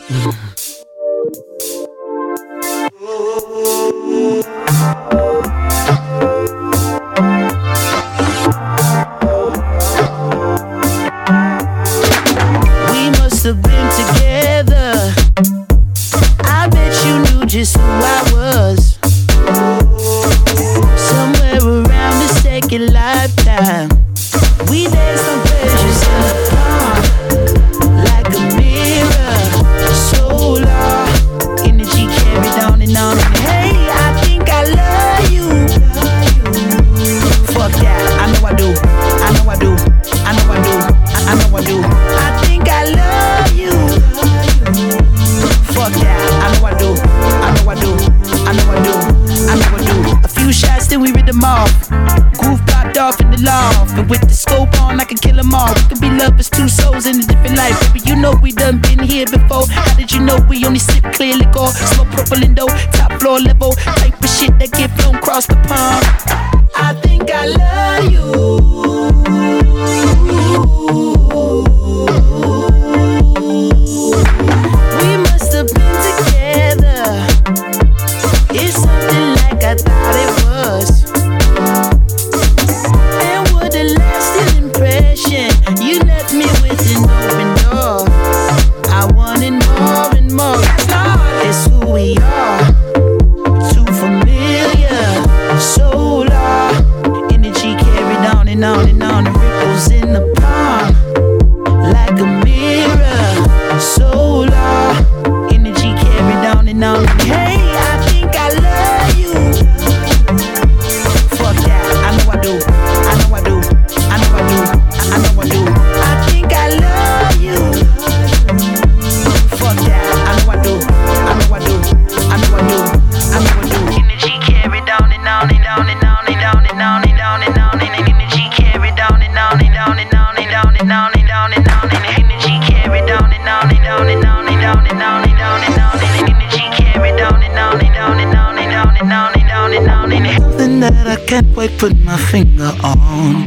[141.82, 143.42] Put my finger on.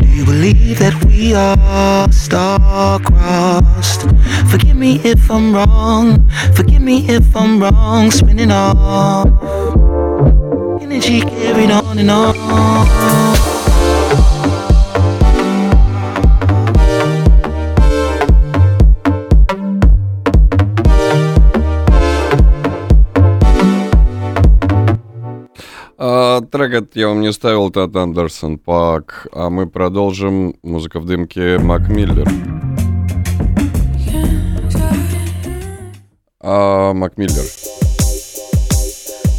[0.00, 4.00] Do you believe that we are star-crossed?
[4.50, 6.28] Forgive me if I'm wrong.
[6.56, 8.10] Forgive me if I'm wrong.
[8.10, 9.28] Spinning off.
[10.82, 13.25] Energy carried on and on.
[26.56, 29.26] Трек этот я вам не ставил, от Андерсон Пак.
[29.32, 30.54] А мы продолжим.
[30.62, 32.26] Музыка в дымке Мак Миллер.
[36.40, 37.44] А, Мак Миллер.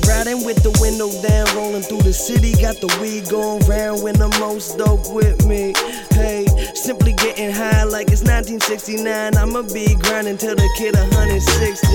[0.06, 2.54] Riding with the window down, rolling through the city.
[2.54, 5.74] Got the weed going round when the most dope with me.
[6.12, 6.47] Hey,
[6.78, 9.36] simply getting high like it's 1969.
[9.36, 11.88] I'ma be grinding till the kid 160.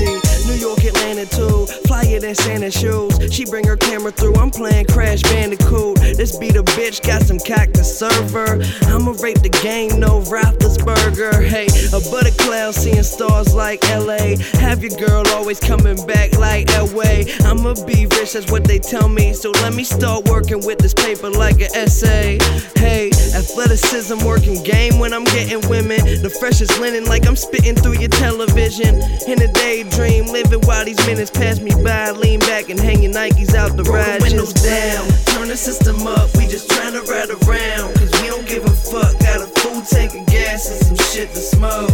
[0.49, 1.66] New York, Atlanta too.
[1.87, 3.12] Flyer than Santa shoes.
[3.33, 4.35] She bring her camera through.
[4.37, 5.99] I'm playing Crash Bandicoot.
[6.16, 8.61] This beat a bitch got some cock to serve her.
[8.89, 11.47] I'ma rape the game, no Roethlisberger.
[11.47, 14.37] Hey, a butter cloud seeing stars like LA.
[14.59, 17.30] Have your girl always coming back like Elway.
[17.45, 19.33] I'ma be rich, that's what they tell me.
[19.33, 22.39] So let me start working with this paper like an essay.
[22.76, 26.01] Hey, athleticism working game when I'm getting women.
[26.23, 29.01] The freshest linen like I'm spitting through your television.
[29.29, 32.11] In a daydream, living while these minutes pass me by.
[32.11, 34.23] Lean back and hang your Nikes out the Roll the ride.
[34.23, 35.07] windows down,
[35.37, 36.29] turn the system up.
[36.37, 37.95] We just trying to ride around.
[37.97, 39.12] Cause we don't give a fuck.
[39.20, 41.93] Got a full tank of gas and some shit to smoke.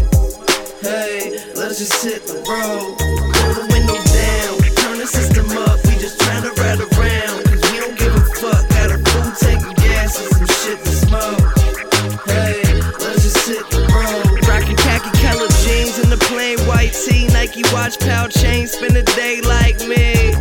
[0.81, 2.95] Hey, let's just hit the road.
[2.95, 5.77] Roll the windows down, turn the system up.
[5.87, 7.08] We just trying to ride around.
[17.49, 20.35] Nike watch, power chain, spend a day like me.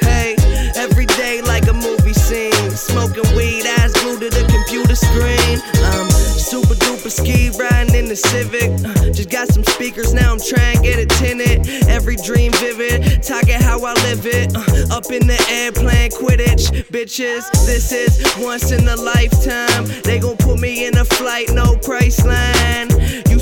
[0.00, 0.34] Hey,
[0.76, 2.70] every day like a movie scene.
[2.70, 5.60] Smoking weed, eyes glued to the computer screen.
[5.84, 8.70] Um, super duper ski riding in the Civic.
[8.82, 11.68] Uh, just got some speakers, now I'm trying to get it tinted.
[11.86, 14.56] Every dream vivid, talking how I live it.
[14.56, 17.44] Uh, up in the air playing Quidditch, bitches.
[17.66, 19.84] This is once in a lifetime.
[20.02, 22.88] They gon' put me in a flight, no price line.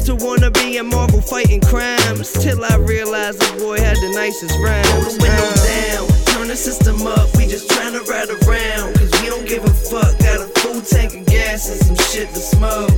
[0.03, 4.11] Used to wanna be in Marvel fighting crimes, till I realized the boy had the
[4.17, 4.89] nicest rhymes.
[4.91, 7.31] Roll the window down, turn the system up.
[7.37, 10.19] We just tryna ride around, cause we don't give a fuck.
[10.19, 12.91] Got a full tank of gas and some shit to smoke.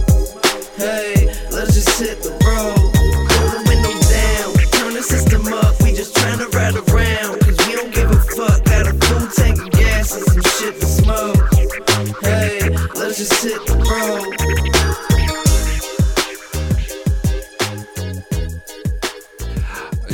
[0.80, 2.72] Hey, let's just hit the road.
[2.72, 5.76] Roll the window down, turn the system up.
[5.82, 8.64] We just tryna ride around, cause we don't give a fuck.
[8.64, 11.36] Got a full tank of gas and some shit to smoke.
[12.24, 13.83] Hey, let's just hit the road.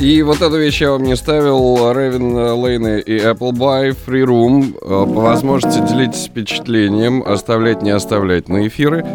[0.01, 1.91] И вот эту вещь я вам не ставил.
[1.93, 4.75] Ревен Лейны и Appleby Free Room.
[4.81, 9.05] Э, По возможности делитесь впечатлением, оставлять, не оставлять на эфиры.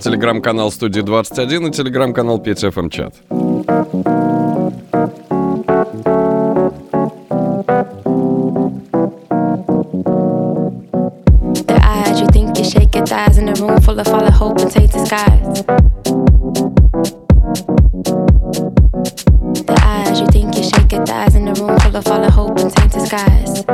[0.00, 3.14] Телеграм-канал студии 21 и телеграм-канал 5FM чат.
[11.66, 14.58] The eyes, you think you shake your thighs in a room full of fallen hope
[14.60, 16.83] and tainted skies.
[20.14, 20.64] Eyes, you think your
[21.06, 23.64] thighs in a room full of fallen hope and tainted skies.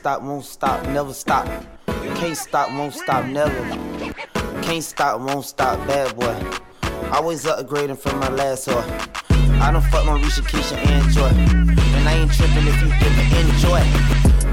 [0.00, 1.46] Stop, won't stop, never stop.
[2.16, 3.52] Can't stop, won't stop, never.
[4.62, 6.34] Can't stop, won't stop, bad boy.
[7.12, 8.82] Always upgrading from my last whore.
[9.60, 11.28] I don't fuck my Risha, Keisha, and Joy.
[11.96, 13.82] And I ain't tripping if you didn't enjoy.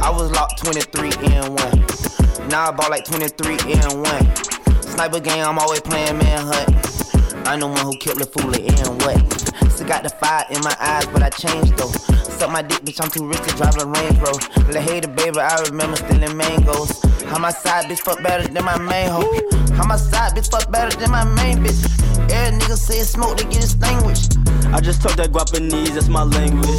[0.03, 2.49] I was locked 23 and 1.
[2.49, 4.35] Now I bought like 23 and 1.
[4.81, 7.47] Sniper game, I'm always playing manhunt.
[7.47, 9.71] I'm the one who killed the fool and what?
[9.71, 11.96] Still got the fire in my eyes, but I changed though.
[12.37, 14.71] Suck my dick, bitch, I'm too rich to drive a Range Rover.
[14.71, 17.01] La hater, baby, I remember stealing mangoes.
[17.25, 19.25] How my side bitch fuck better than my main hoe.
[19.73, 21.81] How my side bitch fuck better than my main bitch.
[22.29, 24.37] Every nigga say smoke, they get extinguished.
[24.71, 26.69] I just talk that Guapanese, that's my language.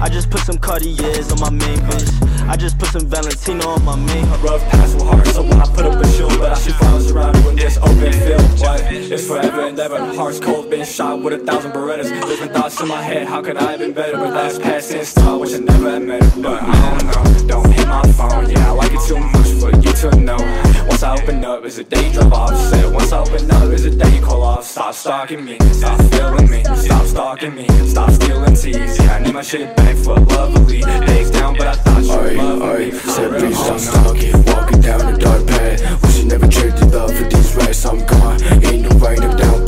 [0.00, 2.27] I just put some Cartiers on my main bitch.
[2.48, 4.24] I just put some Valentino on my main.
[4.40, 6.98] Rough pass with heart, so when I put up a shoe, but I should follow
[6.98, 8.40] surrounded with this open field.
[8.60, 8.80] What?
[8.90, 9.98] It's forever and ever.
[10.14, 12.08] Heart's cold, been shot with a thousand Berettas.
[12.26, 14.16] Different thoughts in my head, how could I have been better?
[14.16, 16.42] But that's past tense thought, which I never admitted.
[16.42, 18.48] But I don't know, don't hit my phone.
[18.48, 20.67] Yeah, I like it too much for you to know.
[21.00, 22.56] Once I open up, is it day you drop off?
[22.70, 24.64] Said once I open up, is it day you call off?
[24.64, 28.98] Stop stalking me, stop feeling me, stop stalking me, stop stealing teas.
[28.98, 30.80] Yeah, I need my shit back for lovely.
[30.80, 32.98] Days down, but I thought you were loving me.
[32.98, 36.02] Said please stop stalking, walking down a dark path.
[36.02, 37.86] Wish you never traded love for these rats.
[37.86, 38.42] I'm gone.
[38.42, 39.67] Ain't no right up down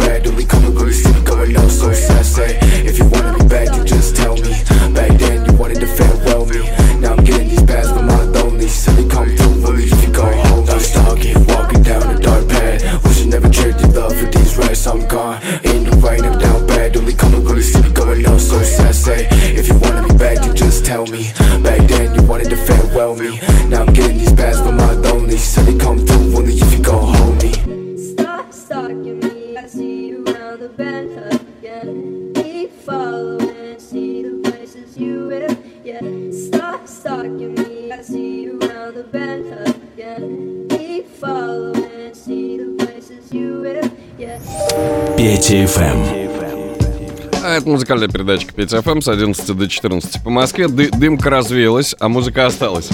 [47.60, 50.68] это музыкальная передача FM с 11 до 14 по Москве.
[50.68, 52.88] Ды- дымка развеялась, а музыка осталась.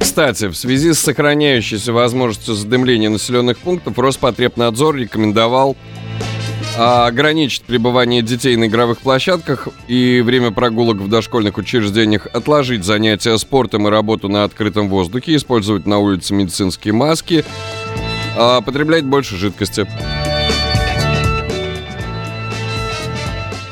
[0.00, 5.76] Кстати, в связи с сохраняющейся возможностью задымления населенных пунктов, Роспотребнадзор рекомендовал
[6.78, 13.36] а, ограничить пребывание детей на игровых площадках и время прогулок в дошкольных учреждениях, отложить занятия
[13.38, 17.44] спортом и работу на открытом воздухе, использовать на улице медицинские маски,
[18.36, 19.86] а, потреблять больше жидкости.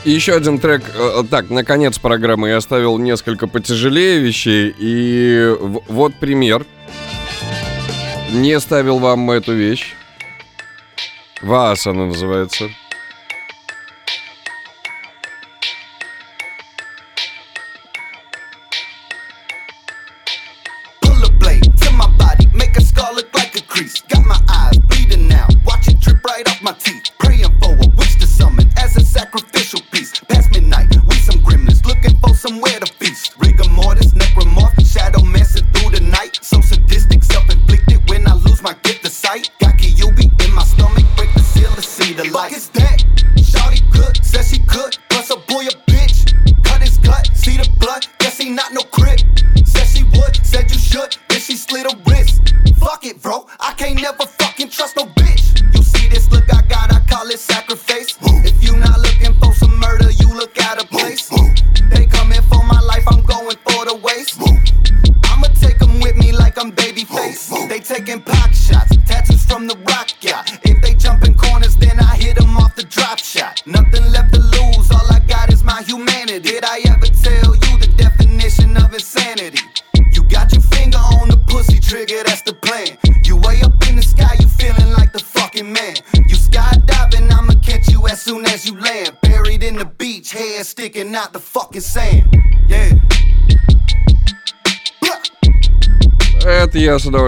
[0.06, 0.84] Еще один трек.
[0.94, 4.72] э, Так, наконец программы я оставил несколько потяжелее вещей.
[4.78, 5.52] И
[5.88, 6.64] вот пример.
[8.32, 9.94] Не ставил вам эту вещь.
[11.42, 12.70] Вас она называется.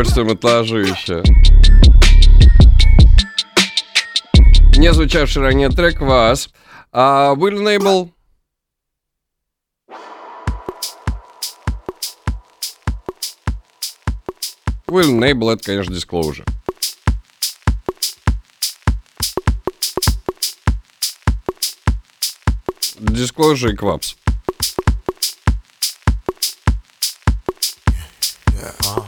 [0.08, 1.22] Удовольствием отложу еще.
[4.76, 6.50] Не звучавший ранее трек вас.
[6.92, 8.10] А Will Enable...
[14.86, 16.46] Will Enable это, конечно, Disclosure.
[22.98, 24.16] Disclosure и Квапс.
[28.80, 29.07] Don't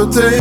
[0.00, 0.39] cards on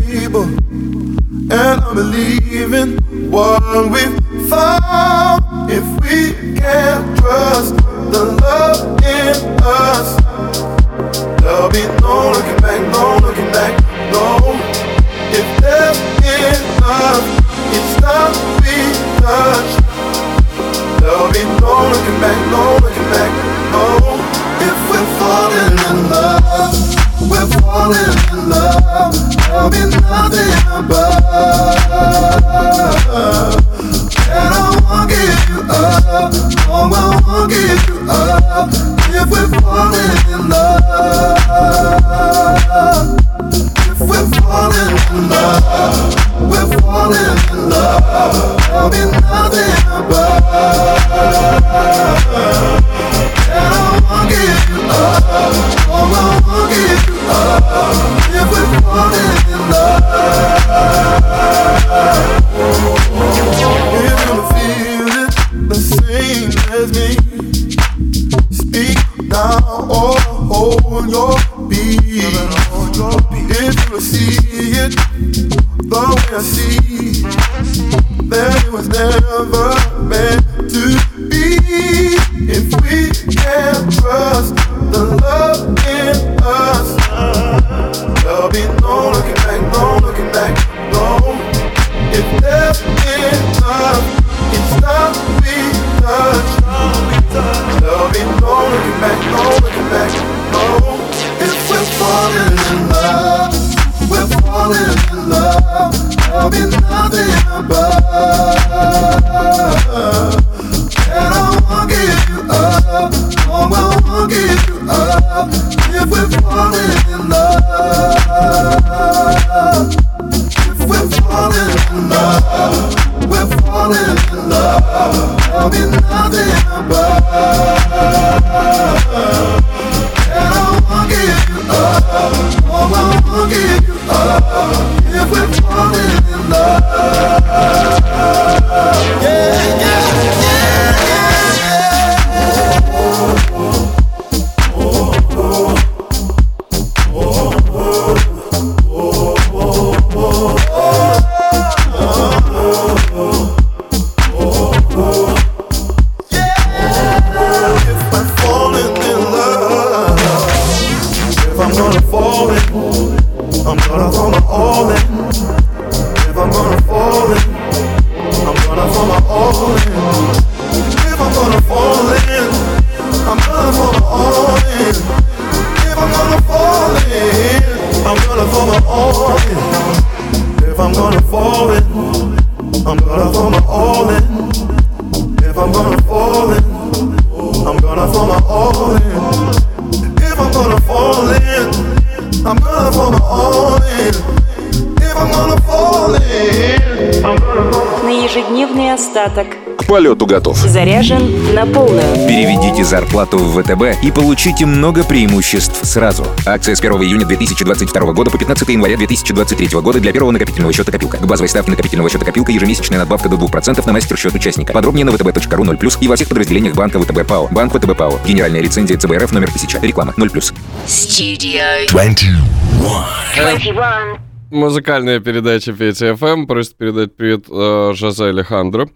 [203.20, 206.26] Зарплату в ВТБ и получите много преимуществ сразу.
[206.46, 210.94] Акция с 1 июня 2022 года по 15 января 2023 года для первого накопительного счета
[210.94, 211.18] копилка.
[211.18, 214.72] К базовой ставке накопительного счета копилка ежемесячная надбавка до 2% на мастер-счет участника.
[214.72, 217.50] Подробнее на vtb.ru 0+, и во всех подразделениях банка ВТБ ПАО.
[217.52, 218.22] Банк ВТБ ПАО.
[218.26, 219.80] Генеральная лицензия ЦБРФ номер 1000.
[219.82, 220.54] Реклама 0+.
[220.88, 224.18] Studio 21.
[224.50, 226.48] Музыкальная передача Петя ФМ.
[226.48, 228.88] Просит передать привет э, Жозе Алехандро.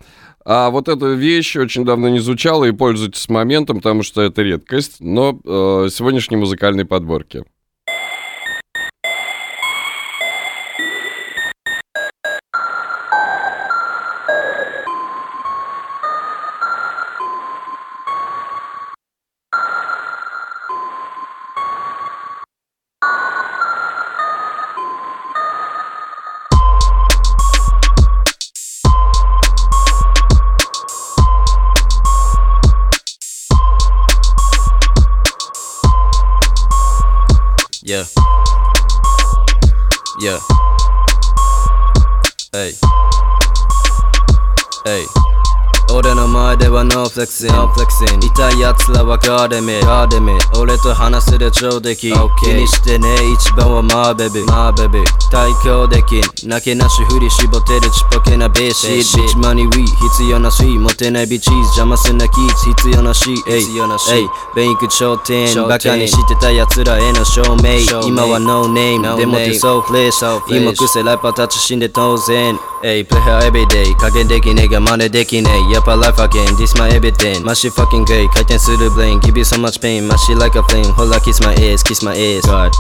[0.46, 4.98] А вот эта вещь очень давно не звучала и пользуйтесь моментом, потому что это редкость,
[5.00, 7.46] но э, сегодняшней музыкальной подборки.
[49.44, 50.38] あれめあれめ。
[50.58, 54.40] 俺と話すで超でき、気にしてね一番はマーベビ。
[54.42, 55.04] ーマーベビ。
[55.04, 56.50] ー対抗できん。
[56.50, 58.96] なけなし振り絞ってるちっぽけなベーシー。
[58.96, 63.66] ビッチマニーウィー必要なしモテないビチーズ邪魔すんなキーズ必要なしエイ
[64.56, 65.54] ベイク頂点。
[65.68, 67.80] バカにしてた奴らへの証明。
[68.08, 72.58] 今はノーネームでもってソーフレッシュ今癖ラッパーたち死んで当然。
[72.86, 73.96] エイプレイヤーエビデイ。
[73.96, 75.74] 加減できねえが真似できねえ。
[75.74, 79.20] やっぱライフアゲン This my everything マシ fucking gay 回転するブレイン。
[79.20, 82.46] Give you so much pain マシ like a flame ほら kiss my ears kiss my ears
[82.46, 82.72] God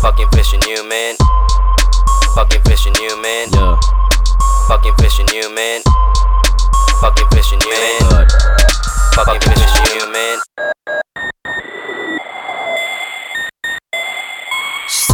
[0.00, 1.14] Fucking fish in you man.
[2.34, 3.48] Fucking fish in you man.
[3.52, 3.78] Yeah.
[4.68, 5.82] Fucking fish in you man.
[7.00, 8.00] Fucking fish in you man.
[8.10, 8.32] God
[9.14, 11.02] Fucking fish in you man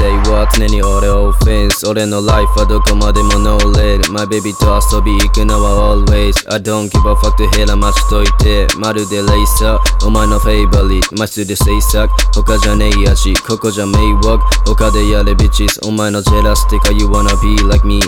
[0.01, 17.55] say は常に俺をオフェンス俺のライフはどこまでもノーレール My baby と遊び行くのは always I don't give a fuck とヘラ待ちといてまるでレイサーお前のフェイバリットマスで制作他じゃねえやしここじゃ迷惑他でやれビッチスお前のジェラスティカ You wanna be
[17.69, 18.01] like me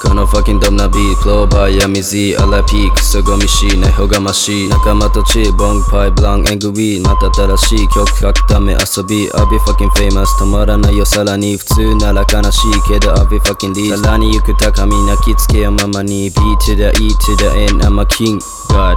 [0.00, 16.30] この fucking ドムなビートフローバー闇 Z アラピークすごみしないほがましい仲間とチーボングパイブランエングウィーまた新しい曲書くため遊び I'll be fucking famous 止まらないよさらに普通なら悲しいけど I'll be fucking lead さらに行く高み泣きつけよままに
[16.30, 18.38] B to the E to the N I'm a king
[18.68, 18.96] God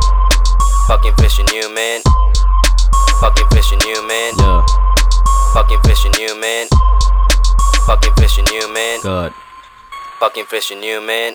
[0.87, 2.01] Fucking fishing you man
[3.19, 4.65] Fucking fishing you man Yeah
[5.53, 6.67] Fucking fishing you man
[7.87, 9.33] Fucking fishing you man God
[10.21, 11.33] Fucking fishing you, man.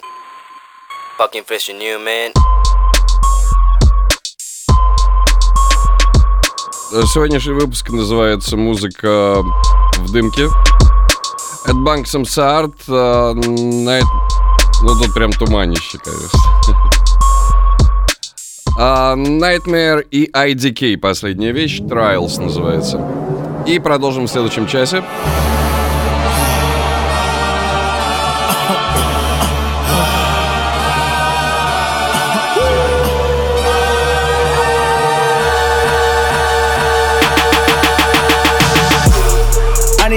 [1.19, 2.31] Fucking fishing you, man.
[7.13, 9.43] Сегодняшний выпуск называется «Музыка
[9.99, 10.47] в дымке».
[11.65, 14.05] Это Банк Самсаарт, Night...
[14.83, 16.39] Ну, тут прям туманище, конечно.
[18.79, 23.01] А, Nightmare и IDK, последняя вещь, Trials называется.
[23.67, 25.03] И продолжим в следующем часе.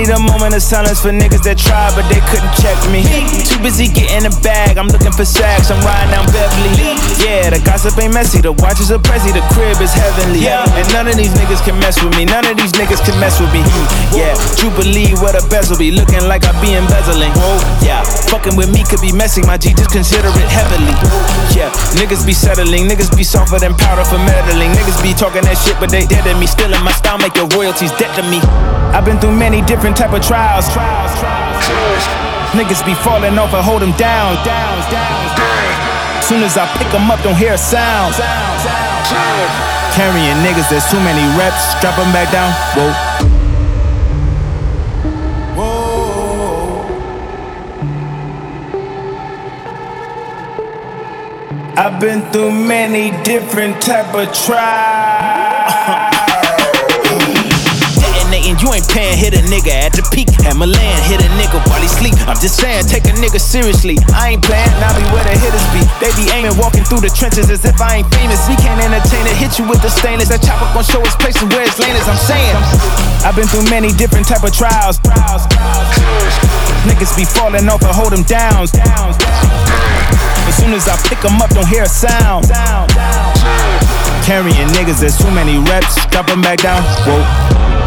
[0.10, 3.06] Need a moment of silence for niggas that tried, but they couldn't check me.
[3.45, 6.98] Too busy getting a bag, I'm looking for sacks, I'm riding down Beverly.
[7.22, 10.49] Yeah, the gossip ain't messy, the watches are pressy, the crib is heavenly.
[10.49, 13.38] And none of these niggas can mess with me, none of these niggas can mess
[13.38, 13.61] with me.
[14.10, 17.34] Yeah, Jubilee, where the bezel be, looking like I be embezzling.
[17.38, 18.02] Whoa, yeah,
[18.34, 20.95] fucking with me could be messy, my G, just consider it heavily.
[21.53, 21.69] Yeah,
[22.02, 24.73] niggas be settling, niggas be softer than powder for meddling.
[24.73, 26.49] Niggas be talking that shit, but they dead to me.
[26.49, 28.41] Still in my style, make your royalties dead to me.
[28.90, 30.71] I've been through many different type of trials.
[30.71, 31.59] Trials, trials.
[32.55, 34.39] Niggas be falling off and hold them down.
[36.23, 38.15] Soon as I pick them up, don't hear a sound.
[39.93, 41.76] Carrying niggas, there's too many reps.
[41.81, 42.53] Drop them back down.
[42.77, 42.93] Whoa.
[45.57, 46.85] Whoa.
[51.76, 55.48] I've been through many different type of trials.
[59.20, 60.32] Hit a nigga at the peak.
[60.48, 62.16] At Milan, hit a nigga while he sleep.
[62.24, 64.00] I'm just saying, take a nigga seriously.
[64.16, 65.84] I ain't playing, I be where the hitters be.
[66.00, 68.40] They be aiming, walking through the trenches as if I ain't famous.
[68.48, 70.32] We can't entertain it, hit you with the stainless.
[70.32, 72.08] That chopper gon' show his place and where his lane is.
[72.08, 72.56] I'm saying,
[73.28, 74.96] I've been through many different type of trials.
[76.88, 78.64] Niggas be falling off and hold them down.
[78.64, 82.48] As soon as I pick them up, don't hear a sound.
[84.24, 86.00] Carrying niggas, there's too many reps.
[86.08, 86.80] Drop them back down.
[87.04, 87.78] Whoa.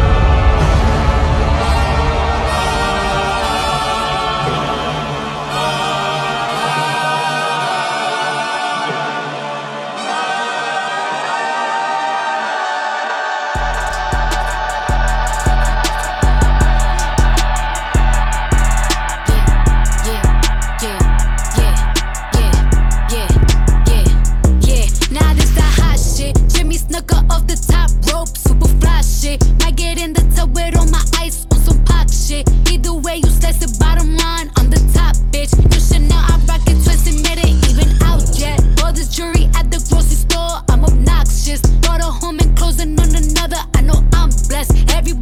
[32.33, 32.49] Shit.
[32.73, 35.53] Either way, you slice the bottom line on the top, bitch.
[35.73, 38.59] You should know I rock it twisted, made it even out yet.
[38.83, 41.61] All this jewelry at the grocery store, I'm obnoxious.
[41.83, 44.73] Brought a home and closing on another, I know I'm blessed.
[44.91, 45.22] Everybody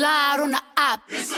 [0.00, 1.29] slide on the op.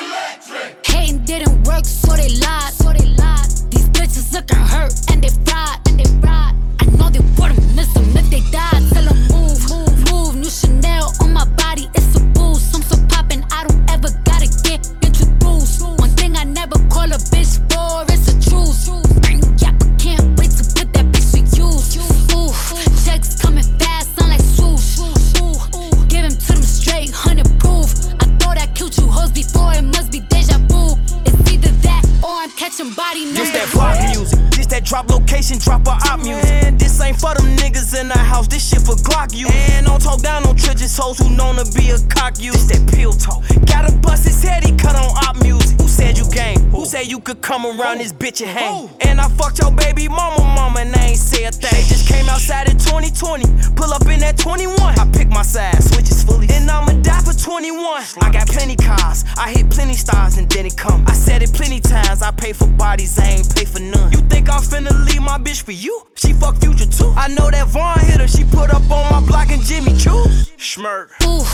[47.35, 48.91] could come around this bitch and hang?
[49.01, 51.87] And I fucked your baby mama, mama, and I ain't say a thing.
[51.89, 53.45] Just came outside in 2020.
[53.75, 54.77] Pull up in that 21.
[54.79, 56.49] I pick my side, switches fully.
[56.51, 58.03] And I'ma die for 21.
[58.21, 61.05] I got plenty cars, I hit plenty stars and then it come.
[61.07, 64.13] I said it plenty times, I pay for bodies, I ain't pay for none.
[64.13, 66.03] You think I'm finna leave my bitch for you?
[66.15, 67.13] She fuck future too.
[67.17, 70.25] I know that Vaughn hit her, she put up on my block and Jimmy Choo.
[70.59, 71.09] Schmirk.
[71.25, 71.45] Ooh,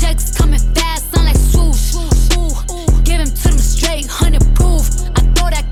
[0.00, 1.94] checks coming fast, sound like swoosh.
[2.36, 4.42] Ooh, give him to them straight, hundred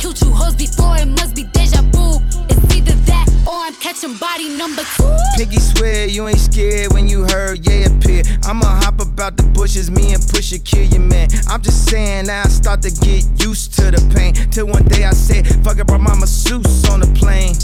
[0.04, 2.20] killed you hoes before, it must be deja vu.
[2.50, 5.16] It's either that or I'm catching body number two.
[5.34, 8.22] Piggy swear you ain't scared when you heard yeah appear.
[8.44, 11.28] I'ma hop about the bushes, me and Pusha kill your man.
[11.48, 14.34] I'm just saying now I start to get used to the pain.
[14.50, 17.54] Till one day I said, fuck it, brought my masseuse on the plane.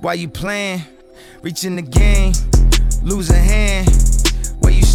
[0.00, 0.82] Why you playing?
[1.40, 2.34] Reaching the game,
[3.02, 4.21] lose a hand.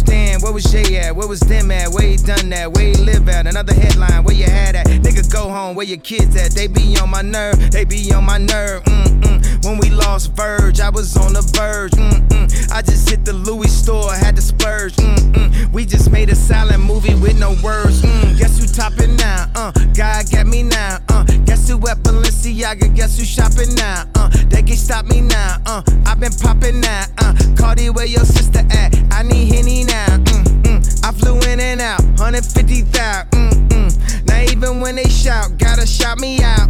[0.08, 0.38] Where?
[0.38, 1.14] Where was Jay at?
[1.14, 1.90] Where was them at?
[1.90, 2.72] Where he done that?
[2.72, 3.46] Where he live at?
[3.46, 4.86] Another headline, where you had at?
[4.86, 6.52] Nigga, go home, where your kids at?
[6.52, 8.82] They be on my nerve, they be on my nerve.
[8.84, 9.64] Mm-mm.
[9.64, 11.92] When we lost Verge, I was on the verge.
[11.92, 12.72] Mm-mm.
[12.72, 14.94] I just hit the Louis store, had to splurge.
[14.96, 15.72] Mm-mm.
[15.72, 18.02] We just made a silent movie with no words.
[18.02, 18.38] Mm.
[18.38, 19.50] Guess who topping now?
[19.54, 20.98] Uh, God got me now.
[21.08, 22.94] Uh, guess who at Balenciaga?
[22.94, 24.04] Guess who shopping now?
[24.14, 25.56] Uh, they can stop me now.
[25.66, 27.04] Uh, I've been popping now.
[27.18, 28.94] Uh, Cardi, where your sister at?
[29.12, 29.97] I need Henny now.
[30.06, 31.04] Mm-mm.
[31.04, 33.30] I flew in and out, 150,000.
[33.30, 34.26] Mm-mm.
[34.26, 36.68] Now even when they shout, gotta shout me out.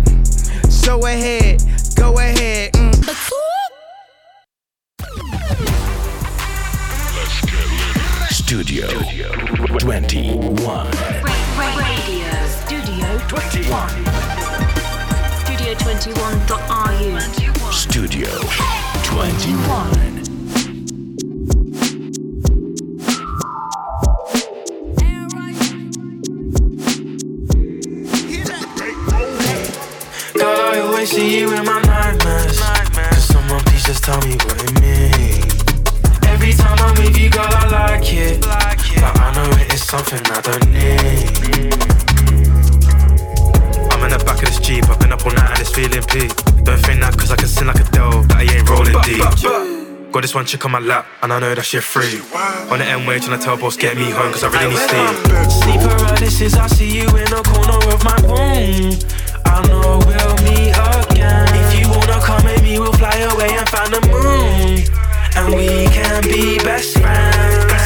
[0.68, 1.62] So ahead,
[1.96, 2.72] go ahead.
[2.72, 2.94] Mm.
[8.30, 8.86] Studio
[9.78, 10.86] 21.
[11.58, 13.88] Radio Studio 21.
[15.44, 17.72] Studio21.ru.
[17.72, 18.28] Studio
[19.04, 20.27] 21.
[30.98, 32.58] Always see you in my nightmares.
[32.58, 35.62] Cause someone please just tell me what it means.
[36.26, 38.40] Every time I'm with you, girl, I like it.
[38.40, 41.70] But I know it is something I don't need.
[43.92, 46.02] I'm in the back of this Jeep, I've been up all night and it's feeling
[46.02, 46.34] peak.
[46.64, 49.22] Don't think that cause I can sing like a doe, that I ain't rolling deep.
[50.10, 52.18] Got this one chick on my lap, and I know that shit free.
[52.72, 55.10] On the end way, tryna tell boss, get me home, cause I really need sleep.
[55.62, 59.27] Sleep paralysis, I see you in the corner of my room.
[59.48, 61.48] I know we'll meet again.
[61.62, 64.84] If you wanna come with me, we'll fly away and find the moon.
[65.36, 67.84] And we can be best friends.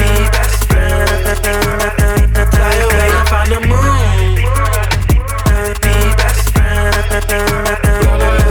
[0.00, 1.40] Be best friends.
[2.54, 4.34] Fly away and find the moon.
[5.84, 7.08] Be best friends.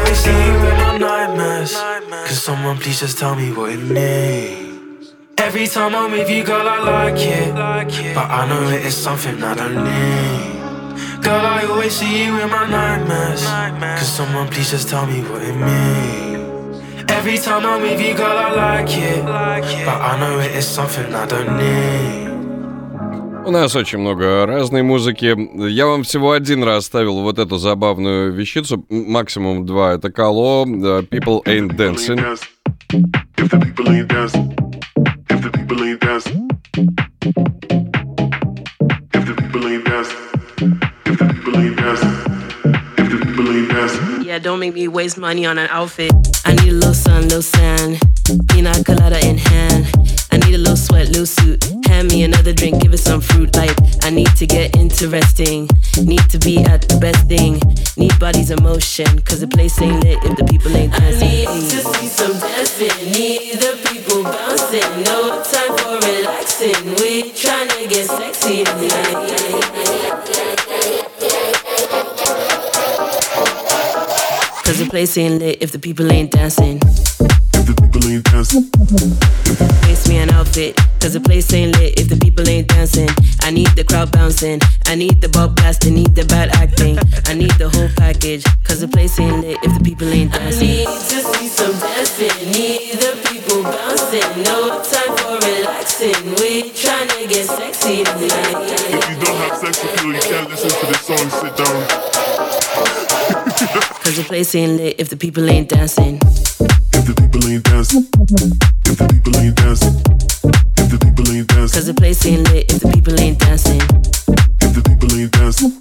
[0.10, 1.74] I see you in nightmares.
[2.28, 5.14] Cause someone please just tell me what it means.
[5.38, 7.54] Every time I'm with you, girl, I like it.
[8.16, 10.59] But I know it is something I don't need.
[11.22, 13.44] Girl, I always see you in my nightmares.
[14.00, 17.10] Cause someone please just tell me what it means.
[17.12, 19.24] Every time I'm with you, girl, I like it.
[19.26, 22.30] But I know it is something I don't need.
[23.46, 25.36] У нас очень много разной музыки.
[25.70, 29.94] Я вам всего один раз ставил вот эту забавную вещицу, максимум два.
[29.94, 32.20] Это Кало, People Ain't Dancing.
[33.38, 34.54] If the people ain't dancing,
[44.60, 46.12] don't make me waste money on an outfit.
[46.44, 48.02] I need a little sun, little sand.
[48.50, 49.88] Pina colada in hand.
[50.32, 51.64] I need a little sweat, little suit.
[51.88, 53.56] Hand me another drink, give it some fruit.
[53.56, 55.70] Like, I need to get interesting.
[56.04, 57.62] Need to be at the best thing.
[57.96, 59.22] Need bodies in motion.
[59.22, 61.48] Cause the place ain't lit if the people ain't dancing.
[61.48, 63.12] I need to see some dancing.
[63.14, 64.90] Need the people bouncing.
[65.08, 66.84] No time for relaxing.
[67.00, 68.66] We tryna get sexy
[74.70, 76.78] Cause the place ain't lit if the people ain't dancing.
[76.78, 78.70] If the people ain't dancing.
[79.90, 83.10] Waste me an outfit, cause the place ain't lit if the people ain't dancing.
[83.42, 87.00] I need the crowd bouncing, I need the ball blasting, need the bad acting.
[87.26, 90.62] I need the whole package, cause the place ain't lit if the people ain't dancing.
[90.62, 94.30] I need to see some dancing, need the people bouncing.
[94.46, 98.70] No time for relaxing, we tryna get sexy tonight.
[98.86, 101.26] If you don't have sex appeal, you can't listen to this song.
[101.42, 103.09] Sit down.
[103.60, 106.16] Cause the place ain't lit if the people ain't dancing.
[106.16, 108.08] If the people ain't dancing,
[108.88, 109.96] if the people ain't dancing,
[110.78, 113.82] if the people ain't dancing, Cause the place ain't lit if the people ain't dancing.
[114.64, 115.76] if the people ain't dancing,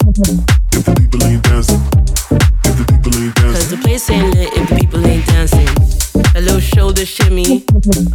[0.74, 1.80] if the people ain't dancing,
[2.66, 3.54] if the people ain't dancing.
[3.54, 5.68] Cause the place ain't lit if the people ain't dancing.
[6.34, 7.64] A little shoulder shimmy,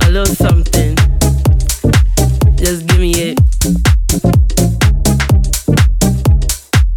[0.03, 0.97] a little something.
[2.59, 4.92] Just give me it.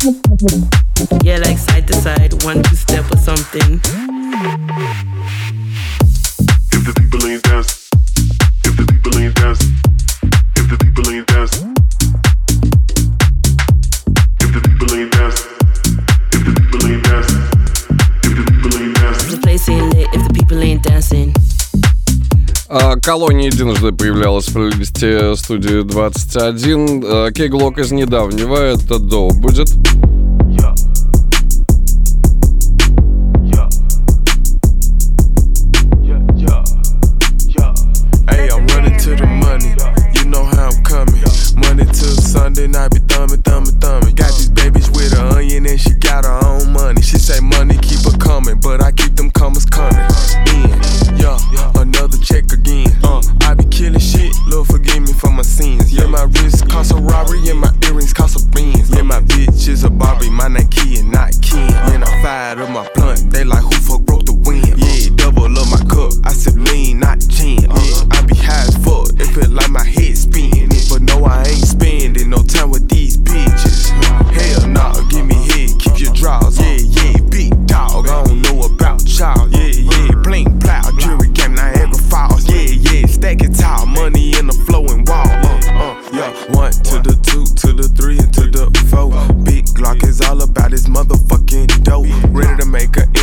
[0.02, 3.80] Yeah, like side to side, one two step or something.
[6.72, 7.98] If the people ain't dancing,
[8.64, 9.75] if the people ain't dancing,
[22.78, 27.04] А, колония единожды появлялась в плейлисте студии 21.
[27.06, 29.70] А, Кейглок из недавнего, это до будет.
[42.36, 44.14] Sunday night be thumbing, thumbing, thumbing.
[44.14, 44.35] Got
[45.64, 47.00] her and she got her own money.
[47.02, 49.96] She say money keep her coming, but I keep them commas coming.
[50.52, 50.68] In,
[51.16, 51.38] yeah,
[51.76, 52.88] another check again.
[53.02, 55.92] Uh, I be killing shit, Lord forgive me for my sins.
[55.92, 58.90] Yeah, my wrist cost a robbery and my earrings cost a beans.
[58.90, 61.72] Yeah, my bitch is a Barbie, my Key and not Ken.
[61.92, 64.66] And I fired up my blunt, they like who fuck broke the wind.
[64.66, 67.62] Yeah, double up my cup, I said lean, not gin.
[67.62, 70.70] Yeah, I be high as fuck, it feel like my head spinning.
[70.90, 73.90] But no, I ain't spending no time with these bitches.
[74.32, 76.58] Hell nah, give me head, keep your draws.
[76.60, 79.48] Yeah, yeah, big dog, I don't know about y'all.
[79.48, 82.48] Yeah, yeah, blink, plow, jury game, Niagara Falls.
[82.50, 85.26] Yeah, yeah, stack it tall, money in the flowing wall.
[85.26, 89.10] Uh, uh, yeah, one to the two, to the three, and to the four.
[89.44, 92.06] Big Glock is all about his motherfucking dope.
[92.34, 93.15] Ready to make where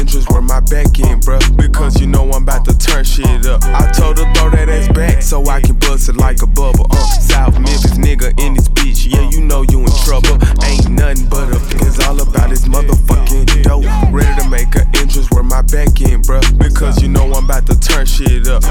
[0.53, 1.41] my back in, bruh.
[1.57, 3.63] Because you know I'm about to turn shit up.
[3.63, 6.85] I told her throw that ass back so I can bust it like a bubble.
[6.91, 9.09] Uh, South Memphis nigga in this bitch.
[9.11, 10.37] Yeah, you know you in trouble.
[10.61, 13.85] Ain't nothing but a it's all about his motherfucking dope.
[14.13, 16.45] Ready to make an entrance where my back in, bruh.
[16.59, 18.61] Because you know I'm about to turn shit up.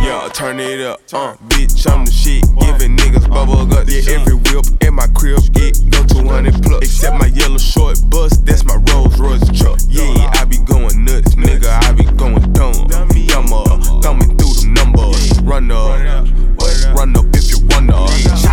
[0.00, 1.00] Yeah, turn it up.
[1.12, 2.44] Uh, bitch, I'm the shit.
[2.64, 3.92] Giving niggas bubble guts.
[3.92, 6.80] Yeah, every whip in my crib, it go 200 plus.
[6.80, 9.78] Except my yellow short bus, that's my Rolls Royce truck.
[9.90, 11.70] Yeah, I be going nuts, nigga.
[11.84, 12.74] I be going dumb.
[12.92, 15.40] I'm uh, thumbing through them numbers.
[15.42, 16.26] Run up,
[16.96, 17.92] run up if you wanna.
[17.92, 18.49] Chopstick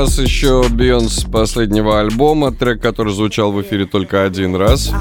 [0.00, 4.92] вас еще Бейонс последнего альбома, трек, который звучал в эфире только один раз.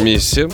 [0.00, 0.48] Мисси.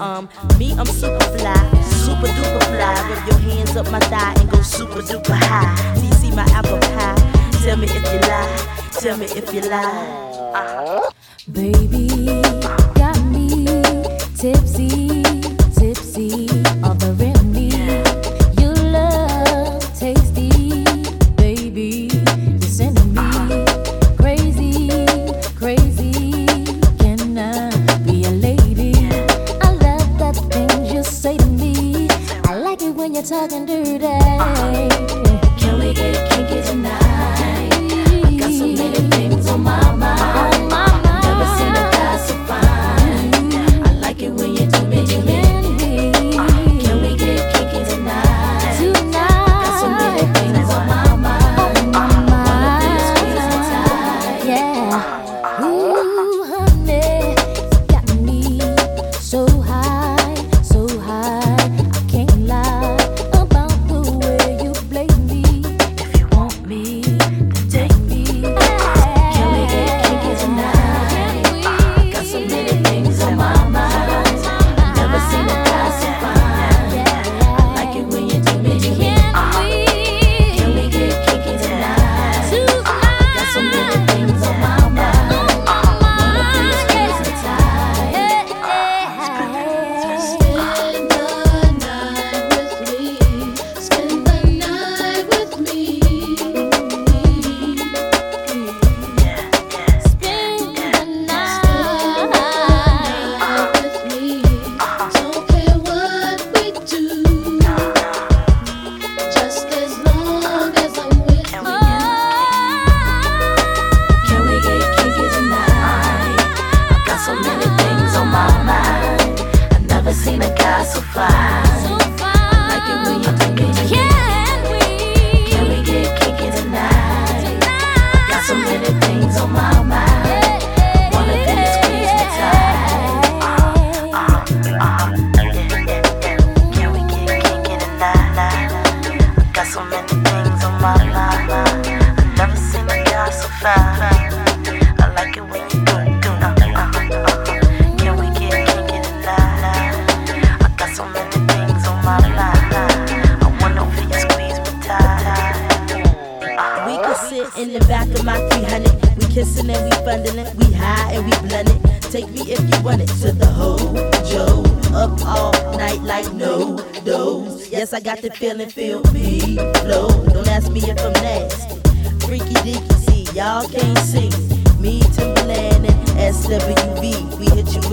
[0.00, 0.28] Um,
[0.58, 1.54] me, I'm super fly,
[2.04, 2.94] super duper fly.
[3.08, 5.74] Rub your hands up my thigh and go super duper high.
[5.96, 7.14] See, see my apple pie.
[7.62, 8.78] Tell me if you lie.
[9.00, 10.38] Tell me if you lie.
[10.48, 10.87] Baby,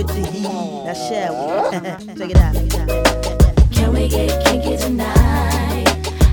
[0.08, 0.42] witty.
[0.42, 1.80] Now shall we?
[2.18, 2.56] Check it out.
[3.72, 5.88] Can we get kinky tonight?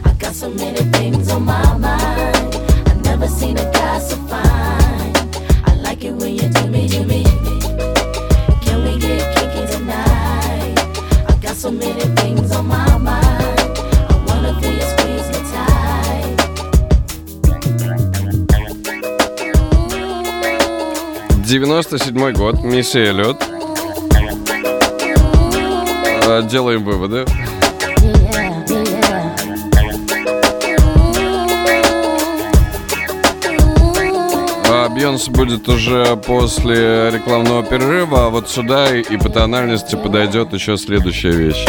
[0.04, 2.54] I got so many things on my mind.
[2.88, 5.12] I never seen a guy so fine.
[5.64, 7.24] I like it when you do me, do me.
[8.64, 10.78] Can we get kinky tonight?
[11.28, 13.78] I got so many things on my mind.
[14.12, 16.38] I wanna feel you squeeze me tight.
[21.44, 23.51] «97 год, Миша Эллиот,
[26.40, 27.26] делаем выводы.
[34.74, 40.76] А Бьонс будет уже после рекламного перерыва, а вот сюда и по тональности подойдет еще
[40.78, 41.66] следующая вещь.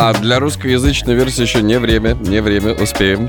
[0.00, 3.28] А для русскоязычной версии еще не время, не время, успеем.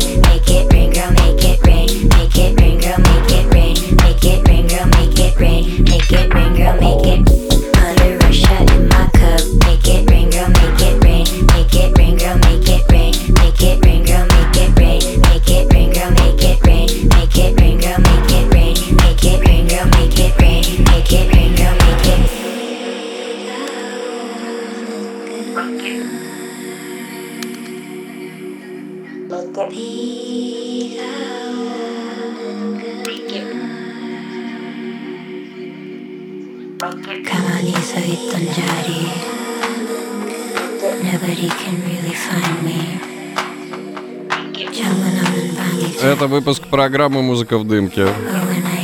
[46.81, 48.07] Программы «Музыка в дымке».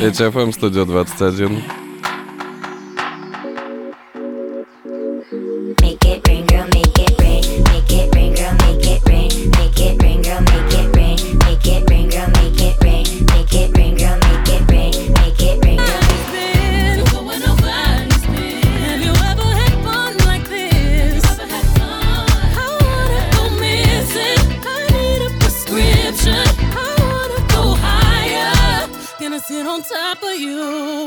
[0.00, 1.64] ЭТФМ, студия 21.
[30.20, 30.97] for you.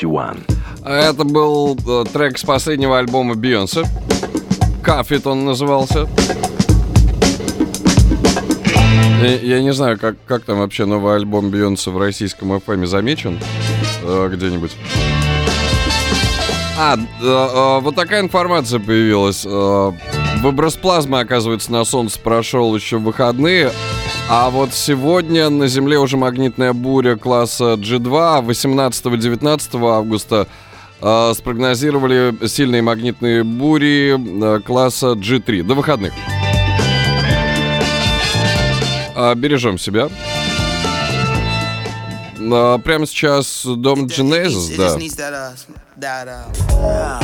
[0.00, 0.44] 21.
[0.84, 3.84] Это был э, трек с последнего альбома Бейонсе.
[4.82, 6.08] Кафит он назывался.
[9.42, 13.40] Я, не знаю, как, как там вообще новый альбом Бейонсе в российском FM замечен
[14.02, 14.76] э, где-нибудь.
[16.78, 19.44] А, да, э, вот такая информация появилась.
[19.46, 19.92] Э,
[20.42, 23.72] Выброс плазмы, оказывается, на Солнце прошел еще в выходные.
[24.28, 28.44] А вот сегодня на Земле уже магнитная буря класса G2.
[28.44, 30.48] 18-19 августа
[31.00, 36.12] э, спрогнозировали сильные магнитные бури э, класса G3 до выходных.
[39.14, 40.08] А, бережем себя.
[42.52, 44.96] А, прямо сейчас дом Genesis, да.
[44.96, 45.54] uh,
[45.96, 47.20] that, uh,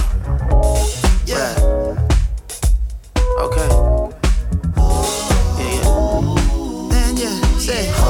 [1.26, 1.98] yeah.
[3.40, 3.81] Okay.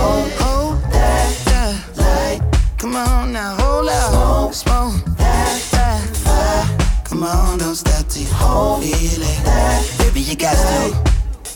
[0.03, 2.41] Hold, hold that, that light.
[2.79, 4.55] Come on now, hold out.
[4.55, 7.05] Smoke that, that fire.
[7.05, 9.99] Come on, don't stop till you feel it.
[9.99, 11.13] Baby, you got to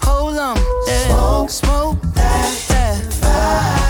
[0.07, 0.57] hold on.
[0.87, 1.47] Yeah.
[1.47, 3.86] Smoke that, that fire.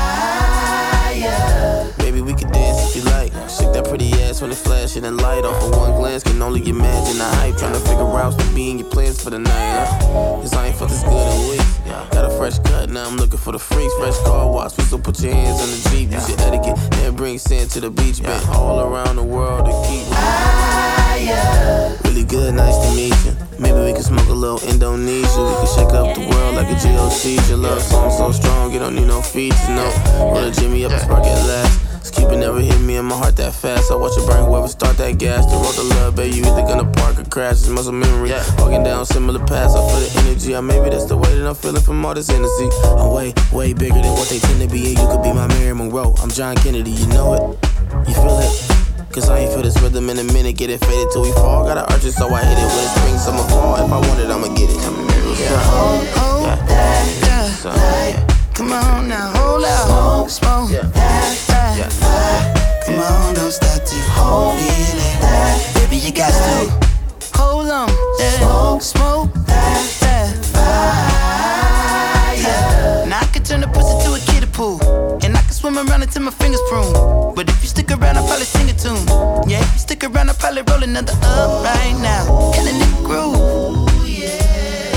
[2.37, 3.33] We could dance if you like.
[3.49, 6.23] Shake that pretty ass when it flashing and light off of one glance.
[6.23, 7.57] Can only imagine the hype.
[7.57, 9.87] Trying to figure out to be in your plans for the night.
[9.87, 10.37] Huh?
[10.43, 11.79] Cause I ain't felt this good in weeks.
[12.13, 13.95] Got a fresh cut, now I'm looking for the freaks.
[13.95, 16.11] Fresh car wash, please don't put your hands on the Jeep.
[16.13, 18.23] Use your etiquette and bring sand to the beach.
[18.23, 20.05] Been all around the world to keep.
[22.05, 23.33] Really good, nice to meet you.
[23.59, 25.41] Maybe we can smoke a little Indonesia.
[25.41, 27.49] We can shake up the world like a GOC.
[27.49, 29.89] Your love song so strong, you don't need no features, no.
[30.21, 31.95] Roll a Jimmy up and spark it last.
[32.11, 33.91] Cupid never hit me in my heart that fast.
[33.91, 35.45] I watch it burn whoever start that gas.
[35.47, 37.53] The road to love, baby, you either gonna park or crash.
[37.53, 38.31] It's muscle memory.
[38.59, 40.55] Walking down similar paths, I feel the energy.
[40.55, 42.69] Or maybe that's the way that I'm feeling from all this energy.
[42.85, 44.95] I'm way, way bigger than what they tend to be.
[44.95, 46.15] And you could be my Mary Monroe.
[46.23, 47.43] I'm John Kennedy, you know it?
[48.09, 48.55] You feel it?
[49.12, 50.57] Cause I ain't feel this rhythm in a minute.
[50.59, 51.65] Get it faded till we fall.
[51.65, 53.77] Gotta arch it so I hit it when it's spring, summer, fall.
[53.77, 54.77] If I want it, I'ma get it.
[54.77, 58.53] Yeah, hold, hold that, that light.
[58.55, 60.28] Come on now, hold out.
[60.28, 61.45] Smoke, smoke that, that
[62.85, 65.16] Come on, don't stop till you feel it.
[65.23, 65.81] Eh.
[65.81, 66.86] Baby, you got to
[67.35, 67.89] hold on.
[68.39, 71.07] Smoke, smoke that, fire.
[73.09, 74.81] Now I can turn the pussy to a kiddie pool.
[75.24, 76.93] And I can swim around until my fingers prune.
[77.35, 79.07] But if you stick around, I'll probably sing a tune.
[79.48, 82.53] Yeah, if you stick around, I'll probably roll another up right now.
[82.53, 83.86] A nigga groove.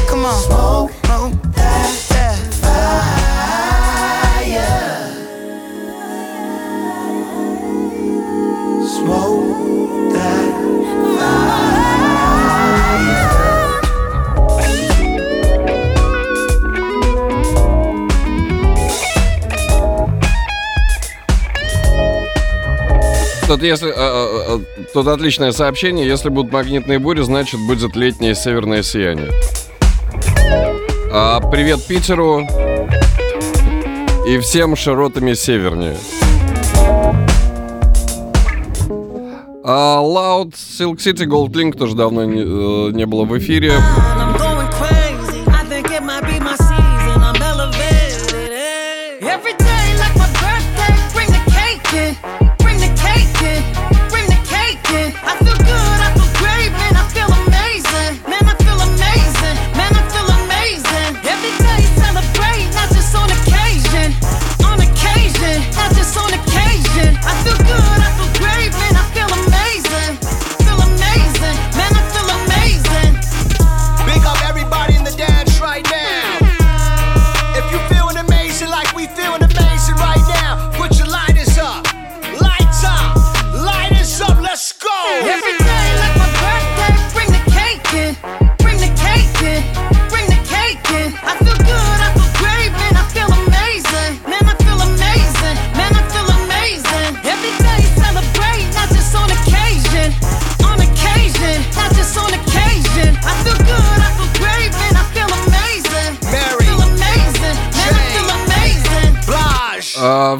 [0.09, 1.48] Come on, smoke, smoke
[23.49, 26.07] Тут, если, э, э, э, тут отличное сообщение.
[26.07, 29.31] Если будут магнитные бури, значит будет летнее северное сияние.
[31.11, 32.47] А, привет Питеру
[34.27, 35.97] и всем широтами севернее.
[39.71, 43.73] А Loud Silk City Gold Link тоже давно не, э, не было в эфире.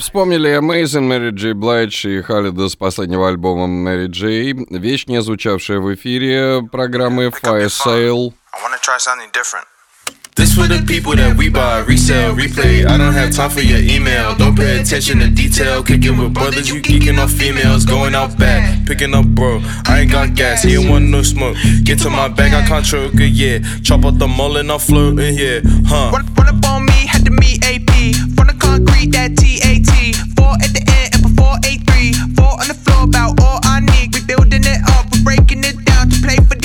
[0.10, 4.56] Вспомнили Amazing Мэри Джей Блайдж и Халида с последнего альбома Мэри Джей.
[4.72, 8.34] Вещь, не звучавшая в эфире программы Fire Sale.
[8.52, 9.68] I wanna try something different.
[10.36, 12.88] This for the people that we buy, resell, replay.
[12.88, 14.34] I don't have time for your email.
[14.36, 15.84] Don't pay attention to detail.
[15.84, 17.86] Kicking with brothers, you geeking off females.
[17.86, 19.62] Going out back, picking up bro.
[19.86, 21.56] I ain't got gas, he ain't want no smoke.
[21.84, 23.60] Get to my bag, I can't choke it, yeah.
[23.84, 25.60] Chop out the mullet, I'm floating, yeah.
[25.86, 26.10] Huh.
[26.14, 28.29] Run, run up on me, had to meet AP.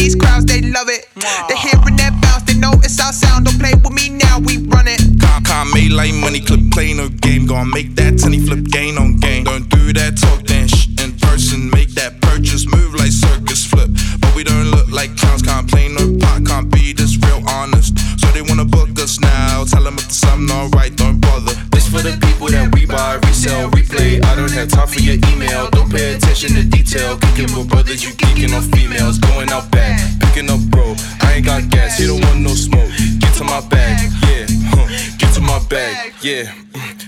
[0.04, 1.08] These crowds, they love it.
[1.48, 3.46] They hearing that bounce, they know it's our sound.
[3.46, 5.00] Don't play with me now, we run it.
[5.16, 7.46] Can't, can't make like money, clip play no game.
[7.46, 9.44] Gonna make that tenny flip gain on gain.
[9.44, 11.70] Don't do that talk, then sh in person.
[11.70, 13.88] Make that purchase, move like circus flip.
[14.20, 17.96] But we don't look like clowns, can't play no part, can't be this real honest.
[18.20, 19.64] So they wanna book us now.
[19.64, 21.56] Tell them if there's something alright, don't bother.
[21.72, 24.24] This for the people that we buy, resell, replay.
[24.24, 25.70] I don't have time for your email.
[25.70, 27.18] Don't pay attention to detail.
[27.18, 29.18] Kicking with brothers, you geeking off females.
[29.18, 30.94] Going out back, picking up bro.
[31.20, 32.90] I ain't got gas, he don't want no smoke.
[33.20, 34.46] Get to my bag, yeah.
[34.70, 35.16] Huh.
[35.18, 36.52] Get to my bag, yeah.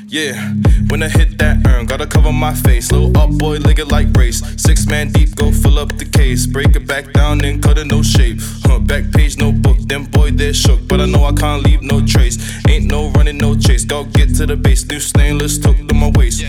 [0.06, 0.52] Mm, Yeah.
[0.88, 2.92] When I hit that urn, gotta cover my face.
[2.92, 4.40] Little up boy, leg it like brace.
[4.56, 6.46] Six man deep, go fill up the case.
[6.46, 8.38] Break it back down, then cut it no shape.
[8.64, 8.78] Huh.
[8.78, 9.76] Back page, no book.
[9.80, 10.86] Then boy, they're shook.
[10.86, 12.38] But I know I can't leave no trace.
[12.68, 13.84] Ain't no running, no chase.
[13.84, 14.86] Go get to the base.
[14.86, 16.42] New stainless, took to my waist.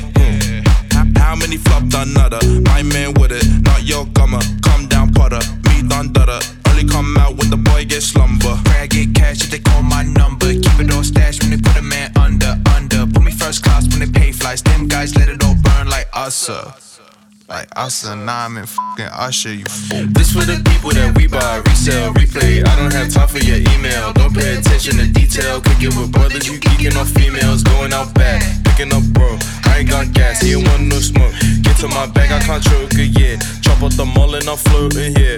[0.92, 2.40] How, how many flopped another?
[2.62, 4.67] My man with it, not your gummer.
[16.50, 17.04] Like us, uh.
[17.50, 20.06] Like us and I'm in fucking Usher, you fool.
[20.12, 22.66] This for the people that we buy, resell, replay.
[22.66, 24.14] I don't have time for your email.
[24.14, 25.62] Don't pay attention to detail.
[25.62, 27.64] Kicking with brothers, you geeking off females.
[27.64, 29.38] Going out back, picking up bro.
[29.66, 31.34] I ain't got gas, he want no smoke.
[31.64, 33.38] Get to my bag, I can't choke it, yeah.
[33.62, 35.38] Chop up the mullet, I'm floating, yeah.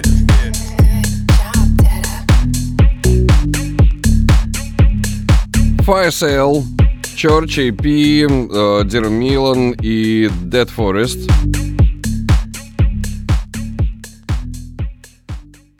[5.84, 6.64] Fire Sale,
[7.19, 11.29] Church AP, э, Dear Milan и Dead Forest.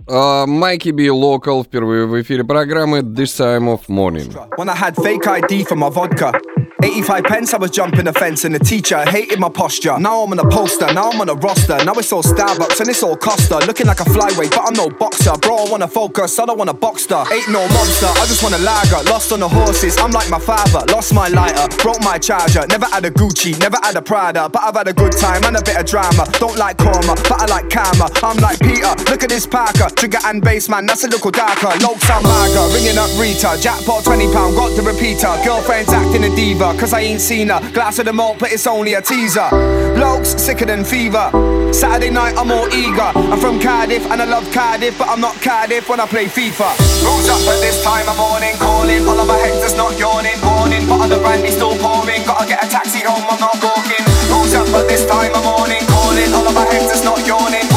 [0.08, 4.32] А, Майки Би Локал впервые в эфире программы This Time of Morning.
[4.58, 6.32] When I had fake ID for my vodka.
[6.83, 9.99] 85 pence, I was jumping the fence, and the teacher hated my posture.
[9.99, 11.83] Now I'm on a poster, now I'm on a roster.
[11.85, 13.59] Now it's all Starbucks and it's all Costa.
[13.67, 15.33] Looking like a flyweight, but I'm no boxer.
[15.41, 17.23] Bro, I wanna focus, I don't wanna boxer.
[17.33, 19.03] Ain't no monster, I just wanna lager.
[19.11, 20.85] Lost on the horses, I'm like my father.
[20.93, 22.67] Lost my lighter, broke my charger.
[22.69, 25.57] Never had a Gucci, never had a Prada, but I've had a good time and
[25.57, 26.27] a bit of drama.
[26.39, 28.09] Don't like karma, but I like karma.
[28.23, 29.89] I'm like Peter, look at this Parker.
[29.95, 31.73] Trigger and bass man, that's a little darker.
[32.01, 33.59] Sound lager, ringing up Rita.
[33.61, 35.31] Jackpot 20 pound, got the repeater.
[35.45, 37.61] Girlfriend's acting a diva, cause I ain't seen her.
[37.73, 39.49] Glass of the malt, but it's only a teaser.
[39.95, 41.31] Blokes sicker than fever.
[41.73, 43.11] Saturday night, I'm more eager.
[43.15, 46.75] I'm from Cardiff and I love Cardiff, but I'm not Cardiff when I play FIFA.
[47.07, 48.55] Who's up at this time of morning?
[48.59, 50.37] Calling, all of my is not yawning.
[50.43, 52.27] Warning, but the brandy still pouring.
[52.27, 54.05] Gotta get a taxi home, I'm not walking.
[54.29, 55.83] Who's up at this time of morning?
[55.87, 57.70] Calling, all of my is not yawning.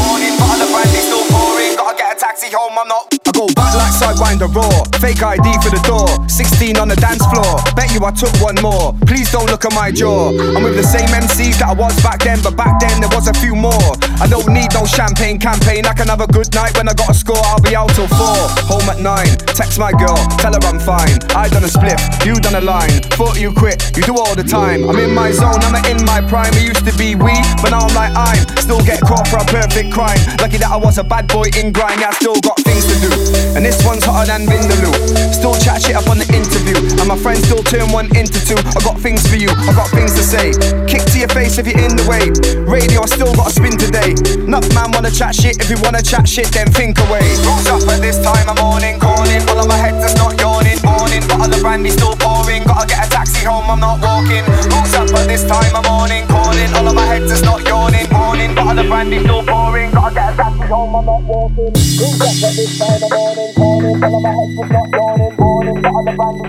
[2.43, 3.07] Taxi home, I'm not.
[3.25, 4.83] I go back like Sidewinder Raw.
[4.99, 6.07] Fake ID for the door.
[6.27, 7.55] 16 on the dance floor.
[7.75, 8.91] Bet you I took one more.
[9.07, 10.29] Please don't look at my jaw.
[10.55, 13.27] I'm with the same MCs that I was back then, but back then there was
[13.27, 13.95] a few more.
[14.19, 15.85] I don't need no champagne campaign.
[15.85, 17.39] I can have a good night when I got a score.
[17.47, 18.39] I'll be out till four.
[18.67, 19.31] Home at nine.
[19.55, 21.15] Text my girl, tell her I'm fine.
[21.31, 22.91] I done a split, you done a line.
[23.15, 24.83] Thought you quit, you do all the time.
[24.89, 26.51] I'm in my zone, I'm in my prime.
[26.59, 27.33] It used to be we,
[27.63, 28.41] but now I'm like I'm.
[28.59, 30.19] Still get caught for a perfect crime.
[30.41, 32.03] Lucky that I was a bad boy in grind.
[32.03, 33.11] I still got things to do.
[33.55, 34.93] And this one's hotter than Vindaloo.
[35.34, 36.77] Still chat shit up on the interview.
[36.99, 38.57] And my friends still turn one into two.
[38.57, 40.53] I got things for you, I got things to say.
[40.89, 42.34] Kick to your face if you're in the way.
[42.65, 44.15] Radio, I still got a spin today.
[44.41, 45.61] Enough man wanna chat shit.
[45.61, 47.23] If you wanna chat shit, then think away.
[47.45, 48.99] Who's up at this time of morning?
[48.99, 49.43] Calling.
[49.49, 50.80] All of my heads is not yawning.
[50.84, 52.64] Morning, but the brandy still pouring.
[52.64, 54.45] Gotta get a taxi home, I'm not walking.
[54.72, 56.26] Who's up at this time of morning?
[56.27, 56.73] Calling.
[56.73, 58.10] All of my heads is not yawning.
[58.10, 59.91] Morning, but the brandy still pouring.
[59.91, 61.73] Gotta get a taxi home, I'm not walking.
[62.14, 65.34] At this time of my not yawning.
[65.34, 65.90] The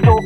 [0.04, 0.20] still.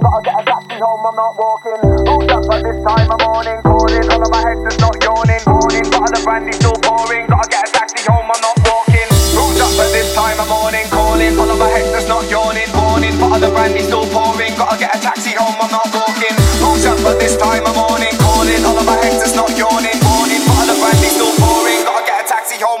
[0.00, 1.82] Gotta get a taxi home, I'm not walking.
[1.82, 3.58] Up at this time morning?
[3.66, 4.06] Calling.
[4.06, 5.42] All of my not yawning.
[5.42, 7.26] The still pouring.
[7.26, 9.10] Gotta get a taxi home, I'm not walking.
[9.34, 10.86] Up at this time morning?
[10.94, 11.38] Calling.
[11.42, 11.74] All of my
[12.06, 12.70] not yawning.
[12.70, 14.54] The still pouring.
[14.54, 16.38] Gotta get a taxi home, I'm not walking.
[16.62, 18.14] Up at this time morning?
[18.22, 18.62] Calling.
[18.62, 19.04] All of my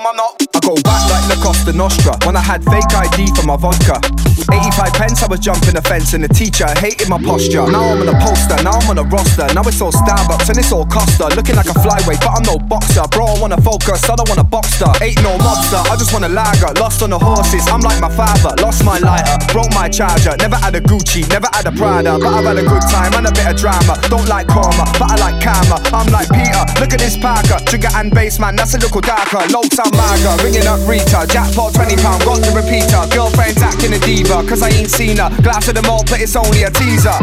[0.06, 0.43] I'm not.
[0.64, 2.16] I go back like Costa Nostra.
[2.24, 4.00] When I had fake ID for my vodka.
[4.48, 7.64] 85 pence, I was jumping the fence, and the teacher hated my posture.
[7.68, 9.46] Now I'm on a poster, now I'm on a roster.
[9.54, 11.28] Now it's all Starbucks and it's all Costa.
[11.36, 13.04] Looking like a flyweight, but I'm no boxer.
[13.10, 14.88] Bro, I wanna focus, I don't wanna boxer.
[15.00, 16.72] Ain't no mobster, I just wanna lager.
[16.80, 18.52] Lost on the horses, I'm like my father.
[18.60, 20.36] Lost my lighter, broke my charger.
[20.36, 23.26] Never had a Gucci, never had a Prada, but I've had a good time and
[23.26, 24.00] a bit of drama.
[24.08, 25.80] Don't like karma, but I like karma.
[25.92, 27.58] I'm like Peter, look at this Parker.
[27.64, 29.40] Trigger and bass, man, that's a little darker.
[29.48, 31.26] Low sound maga, ringing up Rita.
[31.26, 33.02] Jackpot 20 pound, got the repeater.
[33.10, 35.30] Girlfriend's acting a diva, cause I ain't seen her.
[35.42, 37.14] Glass of the malt, but it's only a teaser.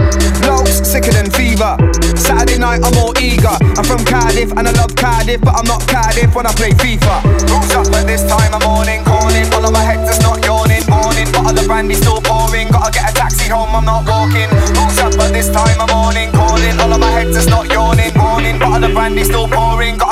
[0.43, 1.77] Lows, sicker than fever.
[2.15, 3.55] Saturday night, I'm all eager.
[3.79, 7.23] I'm from Cardiff and I love Cardiff, but I'm not Cardiff when I play FIFA.
[7.47, 9.47] Rules up at this time of morning, calling.
[9.55, 11.27] All of my head just not yawning, morning.
[11.31, 12.67] But the brandy still pouring.
[12.69, 14.49] Gotta get a taxi home, I'm not walking.
[14.75, 16.75] Rules up at this time of morning, calling.
[16.79, 18.59] All of my head just not yawning, morning.
[18.59, 19.97] But the brandy still pouring.
[19.97, 20.10] Gotta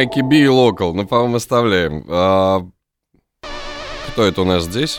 [0.00, 0.94] Майки Би и Локал.
[0.94, 2.06] Ну, по-моему, оставляем.
[2.08, 2.66] А,
[4.08, 4.98] Кто это у нас здесь?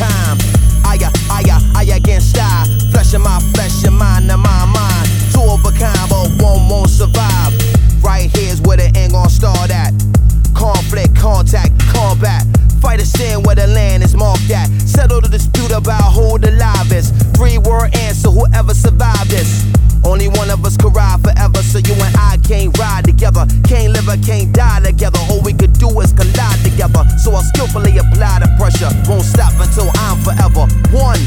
[0.00, 0.38] Time.
[0.88, 2.64] Aya, aya, aya against I.
[2.90, 5.06] Flesh of my flesh, your mind, and my mind.
[5.32, 7.52] Two of a kind, but one won't survive.
[8.02, 9.92] Right here's where the end gon' start at.
[10.54, 12.44] Conflict, contact, combat.
[12.80, 14.68] Fight a sin where the land is marked at.
[14.88, 17.10] Settle the dispute about who the live is.
[17.36, 19.66] Three word answer, whoever survived this.
[20.10, 23.46] Only one of us could ride forever, so you and I can't ride together.
[23.62, 25.22] Can't live or can't die together.
[25.30, 27.06] All we could do is collide together.
[27.22, 28.90] So I skillfully apply the pressure.
[29.06, 31.22] Won't stop until I'm forever one.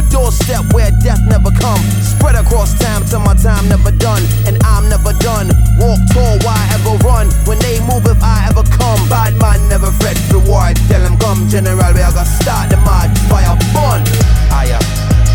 [0.00, 1.76] A doorstep where death never come.
[2.00, 4.24] Spread across time till my time never done.
[4.48, 5.52] And I'm never done.
[5.76, 7.28] Walk tall, why ever run?
[7.44, 8.96] When they move, if I ever come.
[9.12, 10.80] Bad man never fret reward.
[10.88, 14.00] Tell them come, general, we are gonna start the mad fire fun.
[14.48, 14.80] Uh, Aya,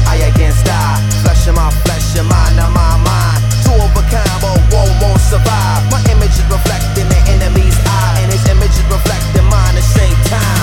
[0.10, 1.31] I against I.
[1.41, 3.41] Flesh of my flesh, your mind of my mind.
[3.65, 4.61] Two of a kind, but
[5.01, 5.89] won't survive.
[5.89, 9.81] My image is reflecting the enemy's eye, and his image is reflecting mine at the
[9.81, 10.60] same time.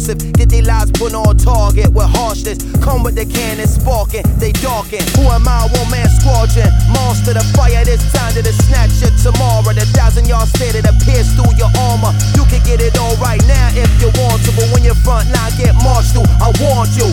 [0.00, 0.32] Unresponsive.
[0.32, 2.58] Get their lives put on target with harshness.
[2.80, 5.02] Come with the cannon sparking, they darken.
[5.16, 5.68] Who am I?
[5.72, 6.70] One man squadron.
[6.92, 9.72] Monster the fire this time to the snatch it tomorrow.
[9.72, 12.12] The thousand yard stay that appears through your armor.
[12.34, 15.30] You can get it all right now if you want to, but when your front
[15.32, 17.08] line get marched through, I warned you.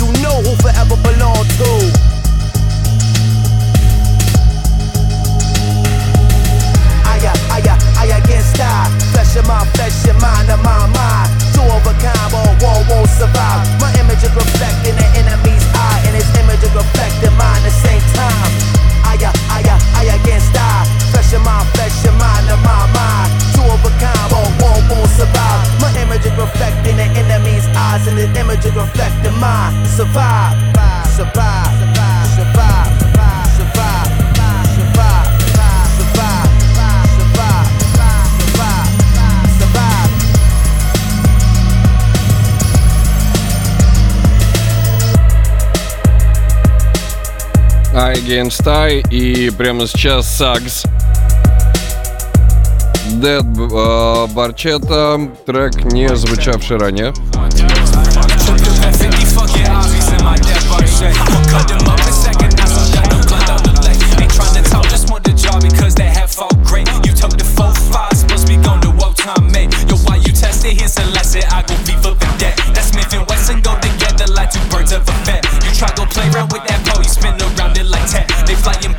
[0.00, 1.70] You know who forever belong to.
[7.04, 8.88] Aya, aya, aya against I.
[9.12, 11.49] Flesh of my flesh, your mind of my mind.
[11.60, 13.68] Two of a kind, but one won't survive.
[13.80, 15.39] My image is reflecting the enemy's
[48.30, 50.84] Against I и прямо сейчас Сагс.
[53.20, 53.44] Дед
[54.32, 57.12] Барчета, трек, не звучавший ранее.
[70.62, 72.56] Here's a lesson, I go beef up and debt.
[72.74, 75.29] That's Smith and Wesson go together like two birds of a feather.
[75.80, 78.28] Try go play around with that pole, you spin around it like that.
[78.44, 78.92] They flying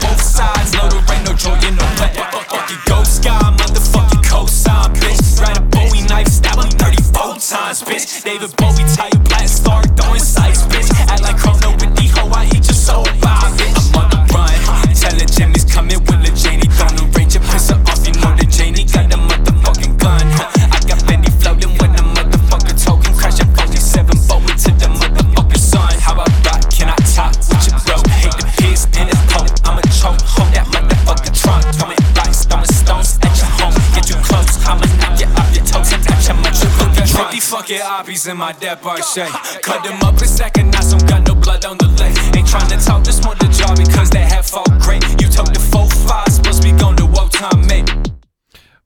[38.21, 39.33] fucking obbies in my dead bar shake.
[39.63, 42.17] Cut them up a second, now some got no blood on the leg.
[42.37, 45.03] Ain't tryna talk, just want the job because they have fought great.
[45.21, 47.91] You took the 4-5, supposed to be going to what time, mate.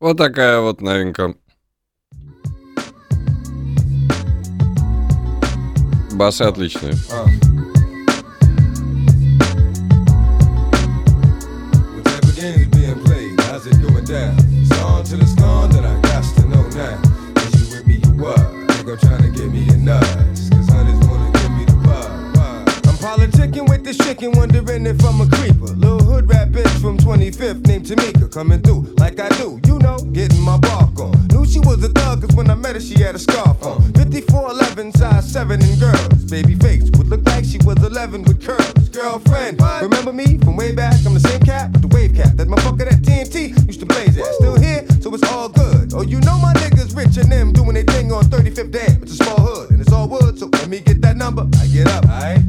[0.00, 1.34] Вот такая вот новинка.
[6.12, 6.94] Басы отличные.
[6.94, 7.43] Whatever
[24.87, 25.73] if I'm a creeper.
[25.73, 29.97] Little hood rat bitch from 25th named Jamaica coming through like I do, you know,
[30.11, 31.27] getting my bark on.
[31.27, 33.81] Knew she was a thug, cause when I met her, she had a scarf on.
[33.93, 36.23] 5411, size 7 and girls.
[36.25, 38.89] Baby face would look like she was 11 with curls.
[38.89, 40.95] Girlfriend, remember me from way back?
[41.05, 42.35] I'm the same cat with the wave cap.
[42.35, 44.25] That motherfucker that TNT used to blaze at.
[44.35, 45.93] Still here, so it's all good.
[45.93, 49.03] Oh, you know my niggas rich and them doing their thing on 35th Dam.
[49.03, 51.47] It's a small hood and it's all wood, so let me get that number.
[51.59, 52.44] I get up, I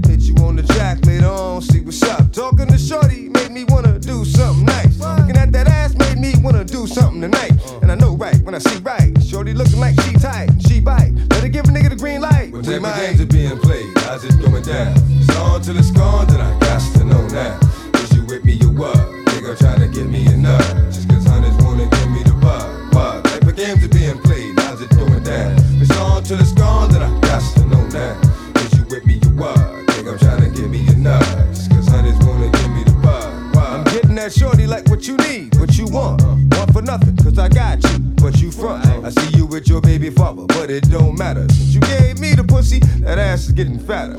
[14.66, 14.92] down?
[15.10, 17.58] It's on till it's gone, then I got to know now.
[17.94, 18.96] Is you with me, you what?
[19.30, 20.66] Nigga trying to get me enough.
[20.86, 22.94] Just cause hunters wanna give me the bug.
[22.94, 24.58] What type of games are being played?
[24.58, 25.54] How's it going down?
[25.80, 28.20] It's on till it's gone, then I got to know now.
[28.56, 29.56] Is you with me, you what?
[29.58, 31.22] I'm trying to give me nut.
[31.50, 33.54] Just cause hunters wanna give me the bug.
[33.54, 33.66] What?
[33.66, 36.22] I'm getting that shorty like what you need, what you want.
[36.22, 37.98] Want for nothing, cause I got you.
[38.22, 38.84] But you front.
[39.04, 41.46] I see you with your baby father, but it don't matter.
[41.50, 44.16] Since you gave me the pussy, that ass is getting fatter.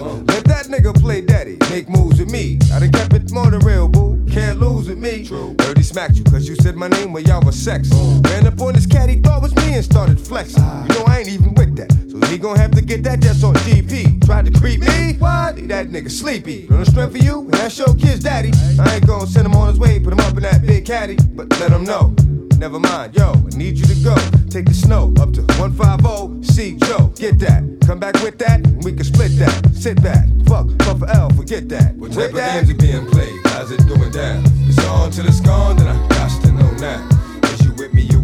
[6.08, 7.90] Smacked you, cause you said my name when y'all was sex.
[7.92, 10.64] Ran up on this cat, he thought was me and started flexing.
[10.64, 11.92] You know I ain't even with that.
[12.10, 14.26] So he gon' have to get that just on GP.
[14.26, 15.16] Tried to creep me?
[15.20, 15.56] What?
[15.56, 16.66] Leave that nigga sleepy.
[16.68, 18.52] Run a strength for you, and that's your kid's daddy.
[18.80, 21.18] I ain't gon' send him on his way, put him up in that big caddy.
[21.36, 22.16] But let him know.
[22.58, 23.34] Never mind, yo,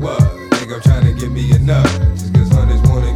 [0.03, 0.49] was.
[0.59, 1.87] They gon' try to give me enough.
[2.15, 3.12] Just cause hunters wanna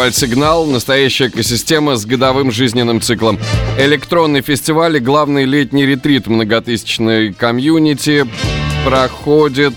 [0.00, 3.38] Музыкальный фестиваль «Сигнал»— настоящая экосистема с годовым жизненным циклом.
[3.78, 8.26] Электронный фестиваль и главный летний ретрит многотысячной комьюнити
[8.86, 9.74] проходит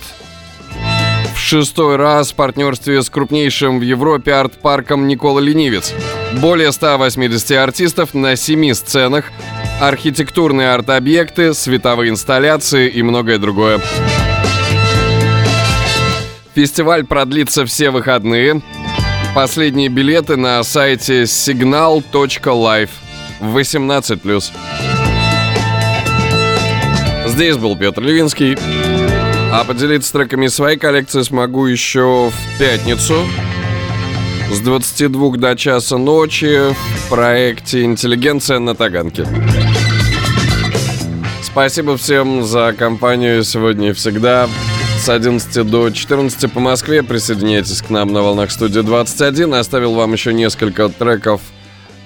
[1.35, 5.93] в шестой раз в партнерстве с крупнейшим в Европе арт-парком Никола Ленивец.
[6.39, 9.25] Более 180 артистов на семи сценах,
[9.81, 13.81] архитектурные арт-объекты, световые инсталляции и многое другое.
[16.55, 18.61] Фестиваль продлится все выходные.
[19.35, 22.89] Последние билеты на сайте signal.life
[23.41, 24.43] 18+.
[27.25, 28.55] Здесь был Петр Левинский.
[29.51, 33.25] А поделиться треками своей коллекции смогу еще в пятницу
[34.51, 39.25] с 22 до часа ночи в проекте «Интеллигенция на Таганке».
[41.41, 44.47] Спасибо всем за компанию сегодня и всегда.
[45.03, 49.53] С 11 до 14 по Москве присоединяйтесь к нам на волнах студии 21.
[49.53, 51.41] Оставил вам еще несколько треков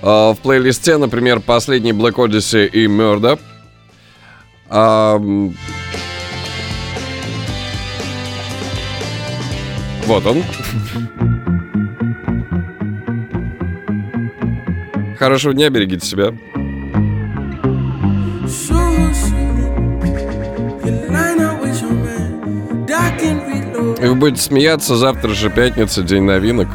[0.01, 3.39] э, в плейлисте, например, последний Black Odyssey и Murder.
[4.67, 5.19] А,
[10.07, 10.43] вот он.
[15.19, 16.33] Хорошего дня, берегите себя.
[24.05, 26.67] Вы будете смеяться, завтра же пятница, день новинок.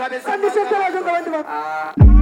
[0.00, 0.30] kabisa.
[0.30, 2.19] Kamisha tena kwa watu.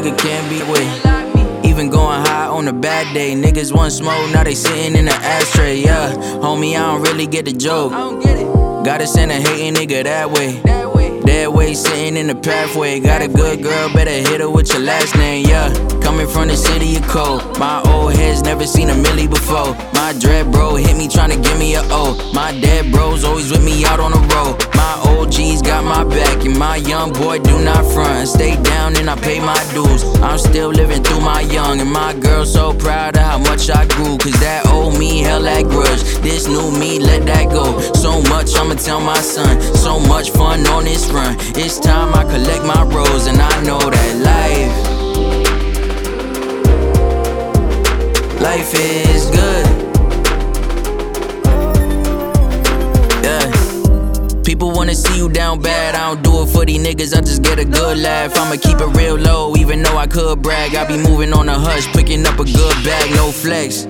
[0.00, 1.64] Nigga can't be with.
[1.64, 3.34] Even going high on a bad day.
[3.34, 5.80] Niggas want smoke, now they sitting in the ashtray.
[5.80, 7.92] Yeah, homie, I don't really get the joke.
[8.84, 10.60] Gotta send a hating nigga that way.
[11.24, 12.98] That way, sitting in the pathway.
[12.98, 15.46] Got a good girl, better hit her with your last name.
[15.46, 15.68] Yeah,
[16.10, 17.40] coming from the city of cold.
[17.60, 19.74] My old heads never seen a milli before.
[19.94, 22.04] My dread bro hit me tryna give me a O.
[22.34, 24.54] My dead bros always with me out on the road.
[24.74, 28.26] My OGs got my back, and my young boy do not front.
[28.26, 30.02] Stay down and I pay my dues.
[30.20, 33.86] I'm still living through my young, and my girl so proud of how much I
[33.86, 34.18] grew.
[34.18, 36.02] Cause that old me held that grudge.
[36.26, 37.78] This new me, let that go.
[37.94, 39.60] So much I'ma tell my son.
[39.76, 41.36] So much fun on this run.
[41.54, 44.99] It's time I collect my rose, and I know that life.
[48.40, 49.66] Life is good.
[53.22, 54.42] Yeah.
[54.44, 55.94] People wanna see you down bad.
[55.94, 58.36] I don't do it for these niggas, I just get a good laugh.
[58.38, 60.74] I'ma keep it real low, even though I could brag.
[60.74, 63.86] I be moving on a hush, picking up a good bag, no flex.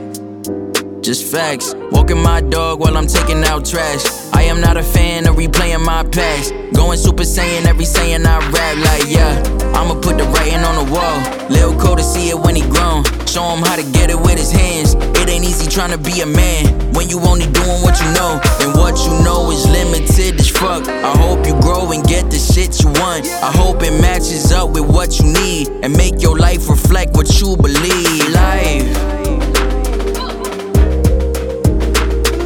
[1.00, 1.74] Just facts.
[1.92, 4.04] Walking my dog while I'm taking out trash.
[4.32, 6.52] I am not a fan of replaying my past.
[6.74, 9.59] Going super saiyan every saying I rap like yeah.
[9.80, 11.16] I'ma put the writing on the wall.
[11.48, 13.02] Lil' Cole to see it when he grown.
[13.24, 14.92] Show him how to get it with his hands.
[15.16, 18.36] It ain't easy trying to be a man when you only doing what you know.
[18.60, 20.86] And what you know is limited as fuck.
[20.86, 23.24] I hope you grow and get the shit you want.
[23.40, 27.40] I hope it matches up with what you need and make your life reflect what
[27.40, 28.28] you believe.
[28.36, 28.84] Life.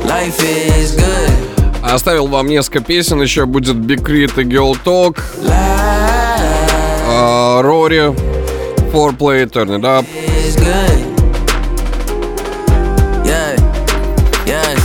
[0.07, 1.35] Life is good.
[1.83, 4.41] Оставил вам несколько песен, еще будет Big K.R.I.T.
[4.41, 5.21] и Girl Talk.
[5.43, 5.84] Life
[7.27, 7.97] uh, Rory,
[8.93, 10.05] foreplay, turn it up.
[10.09, 11.01] It's good.
[14.47, 14.77] Yeah.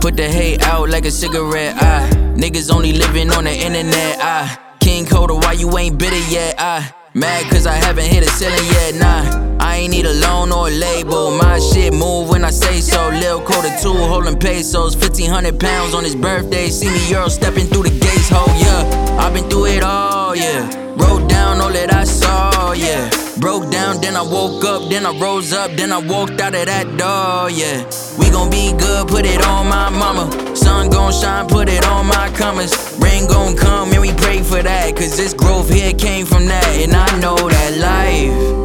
[0.00, 1.74] Put the hate out like a cigarette.
[1.76, 4.18] I niggas only living on the internet.
[4.20, 6.54] I King Coda, why you ain't bitter yet?
[6.58, 8.94] I mad cause I haven't hit a ceiling yet.
[8.94, 11.36] Nah, I ain't need a loan or a label.
[11.36, 13.08] My shit move when I say so.
[13.08, 16.68] Lil Coda two holding pesos, fifteen hundred pounds on his birthday.
[16.68, 18.97] See me Euro stepping through the gates, ho yeah.
[19.18, 20.70] I've been through it all, yeah.
[20.96, 23.10] Wrote down all that I saw, yeah.
[23.38, 26.66] Broke down, then I woke up, then I rose up, then I walked out of
[26.66, 27.84] that door, yeah.
[28.18, 30.56] We gon' be good, put it on my mama.
[30.56, 32.72] Sun gon' shine, put it on my comers.
[32.98, 34.96] Rain gon' come, and we pray for that.
[34.96, 38.58] Cause this growth here came from that, and I know that life.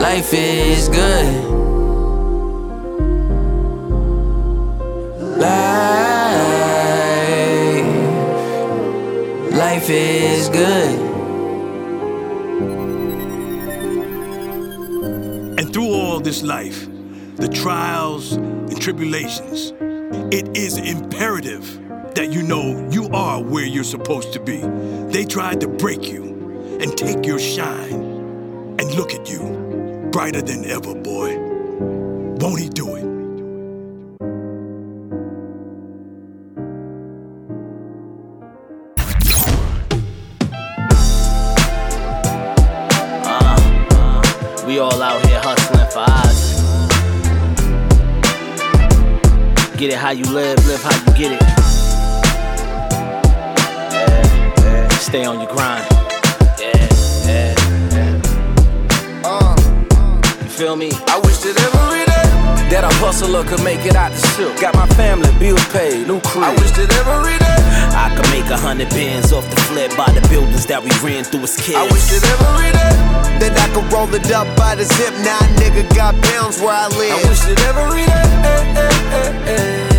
[0.00, 1.44] Life is good.
[5.38, 6.15] Life,
[9.86, 10.98] life is good.
[15.58, 16.88] And through all this life,
[17.36, 19.72] the trials and tribulations,
[20.32, 21.64] it is imperative
[22.14, 24.58] that you know you are where you're supposed to be.
[25.12, 28.14] They tried to break you and take your shine.
[28.78, 31.38] And look at you, brighter than ever, boy.
[32.40, 33.05] Won't he do it?
[44.76, 46.60] We all out here hustling for us.
[49.78, 51.40] Get it how you live, live how you get it.
[53.90, 54.88] Yeah, yeah.
[54.98, 55.86] Stay on your grind.
[56.60, 56.88] Yeah,
[57.24, 57.54] yeah.
[60.42, 60.90] You feel me?
[60.92, 62.05] I wish that every
[62.70, 64.58] that a hustler could make it out the silk.
[64.60, 66.44] Got my family bills paid, new crib.
[66.44, 67.60] I wish that every day
[67.94, 71.24] I could make a hundred bands off the flip by the buildings that we ran
[71.24, 71.78] through as kids.
[71.78, 72.94] I wish that every day
[73.38, 75.14] Then I could roll it up by the zip.
[75.22, 77.14] Now a nigga got pounds where I live.
[77.14, 78.26] I wish that every day
[79.16, 79.95] I wish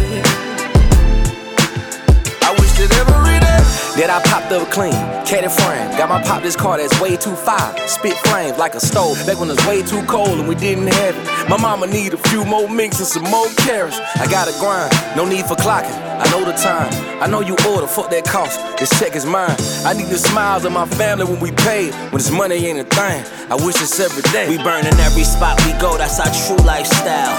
[2.89, 3.57] that every day
[3.97, 4.93] that I popped up clean,
[5.25, 5.89] caddy frame.
[5.97, 7.73] Got my pop this car that's way too fire.
[7.87, 9.17] Spit flames like a stove.
[9.25, 11.49] Back when it was way too cold and we didn't have it.
[11.49, 13.97] My mama need a few more minks and some more carrots.
[14.15, 15.97] I gotta grind, no need for clocking.
[16.17, 16.89] I know the time.
[17.21, 18.61] I know you order, fuck that cost.
[18.77, 19.57] This check is mine.
[19.85, 21.89] I need the smiles of my family when we pay.
[22.09, 23.25] When this money ain't a thing.
[23.49, 24.47] I wish it's every day.
[24.49, 27.33] We burning every spot we go, that's our true lifestyle.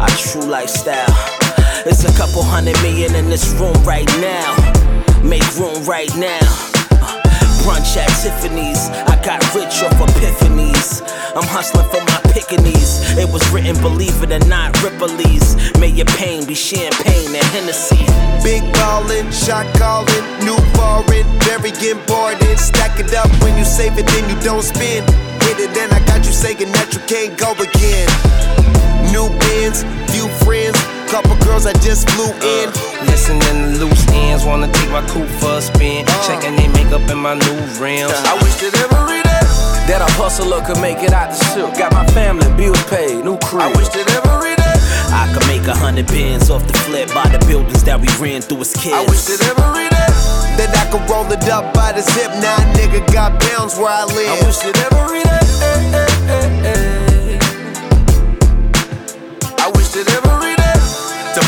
[0.00, 1.39] Our true lifestyle.
[1.86, 4.56] It's a couple hundred million in this room right now.
[5.22, 6.40] Make room right now.
[7.64, 8.88] Brunch at Tiffany's.
[9.08, 11.02] I got rich off epiphanies.
[11.36, 13.16] I'm hustling for my pickaninnies.
[13.16, 15.54] It was written, believe it or not, Ripley's.
[15.78, 18.02] May your pain be champagne and Hennessy.
[18.42, 22.58] Big ballin', shot callin', new foreign, very important.
[22.58, 25.08] Stack it up when you save it, then you don't spend.
[25.44, 28.08] Hit it, then I got you saying that you can't go again.
[29.12, 30.59] New bins, few friends,
[31.10, 32.54] couple girls I just flew uh.
[32.54, 32.70] in.
[33.10, 36.06] Listening to loose ends, wanna take my coupe for a spin.
[36.06, 36.26] Uh.
[36.26, 38.14] Checking they makeup in my new rims.
[38.14, 39.44] I wish that every day
[39.90, 41.74] that a hustler could make it out the silk.
[41.74, 43.66] Got my family bills paid, new crib.
[43.66, 44.76] I wish that every day
[45.10, 48.40] I could make a hundred bands off the flip by the buildings that we ran
[48.40, 48.94] through as kids.
[48.94, 50.10] I wish that every day
[50.62, 52.30] that I could roll it up by the zip.
[52.38, 54.30] Now nigga got pounds where I live.
[54.30, 56.89] I wish that every day eh, eh, eh,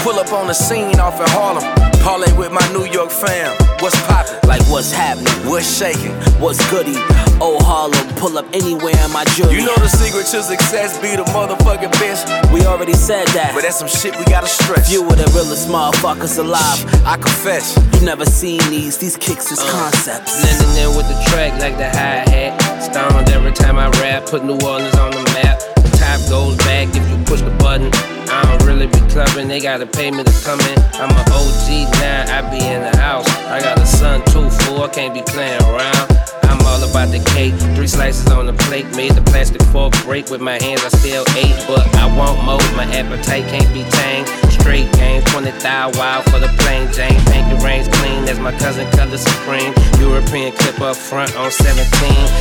[0.03, 1.63] pull up on the scene off in Harlem.
[2.03, 3.55] Parlay with my New York fam.
[3.79, 4.37] What's poppin'?
[4.49, 5.33] Like what's happening?
[5.49, 6.11] What's shaking?
[6.43, 6.99] What's goody?
[7.39, 9.55] Oh Harlem, pull up anywhere in my jewelry.
[9.55, 12.27] You know the secret to success be the motherfucking best.
[12.53, 13.53] We already said that.
[13.55, 14.91] But that's some shit we gotta stress.
[14.91, 16.83] You were the realest motherfuckers alive.
[17.07, 17.79] I confess.
[17.95, 20.43] You never seen these, these kicks is uh, concepts.
[20.43, 22.59] Blending in with the track like the hi hat.
[22.83, 25.72] Stoned every time I rap, put New Orleans on the map.
[26.19, 27.91] The goes back if you push the button.
[28.29, 30.79] I don't really be clubbing, they gotta pay me to come in.
[31.01, 33.27] I'm an OG now, I be in the house.
[33.47, 36.32] I got a son too, fool, can't be playing around.
[36.63, 38.87] I'm all about the cake, three slices on the plate.
[38.95, 42.63] Made the plastic fork break with my hands, I still ate, but I want more.
[42.77, 44.29] My appetite can't be tamed.
[44.53, 47.19] Straight game, 20 thou wild for the plain Jane.
[47.35, 49.75] Pinky rings clean, that's my cousin Color Supreme.
[49.99, 51.83] European clip up front on 17.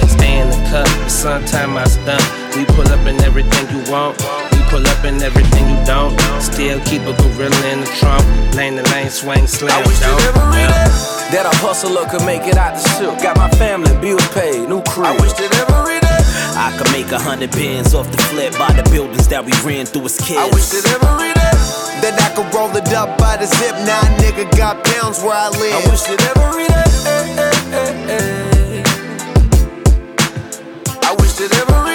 [0.07, 2.22] Stay in the cup, sometime I stunt.
[2.56, 4.22] We pull up in everything you want.
[4.72, 6.15] Pull up in everything you don't.
[6.39, 8.23] Still keep a gorilla in the trunk.
[8.56, 9.76] Lane to lane, swing, slam.
[9.76, 10.31] I wish that dunk.
[10.31, 10.88] every day
[11.35, 13.22] that a hustler could make it out the silk.
[13.22, 15.11] Got my family bills paid, new crib.
[15.11, 16.22] I wish that every day
[16.56, 19.85] I could make a hundred bins off the flip by the buildings that we ran
[19.85, 20.39] through as kids.
[20.39, 21.56] I wish that every day
[22.02, 23.76] That I could roll it up by the zip.
[23.84, 25.76] Now a nigga got pounds where I live.
[25.76, 26.88] I wish that every day.
[31.03, 31.90] I wish that every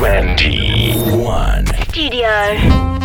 [0.00, 0.92] day.
[0.94, 1.66] Twenty-one.
[1.90, 2.97] Studio.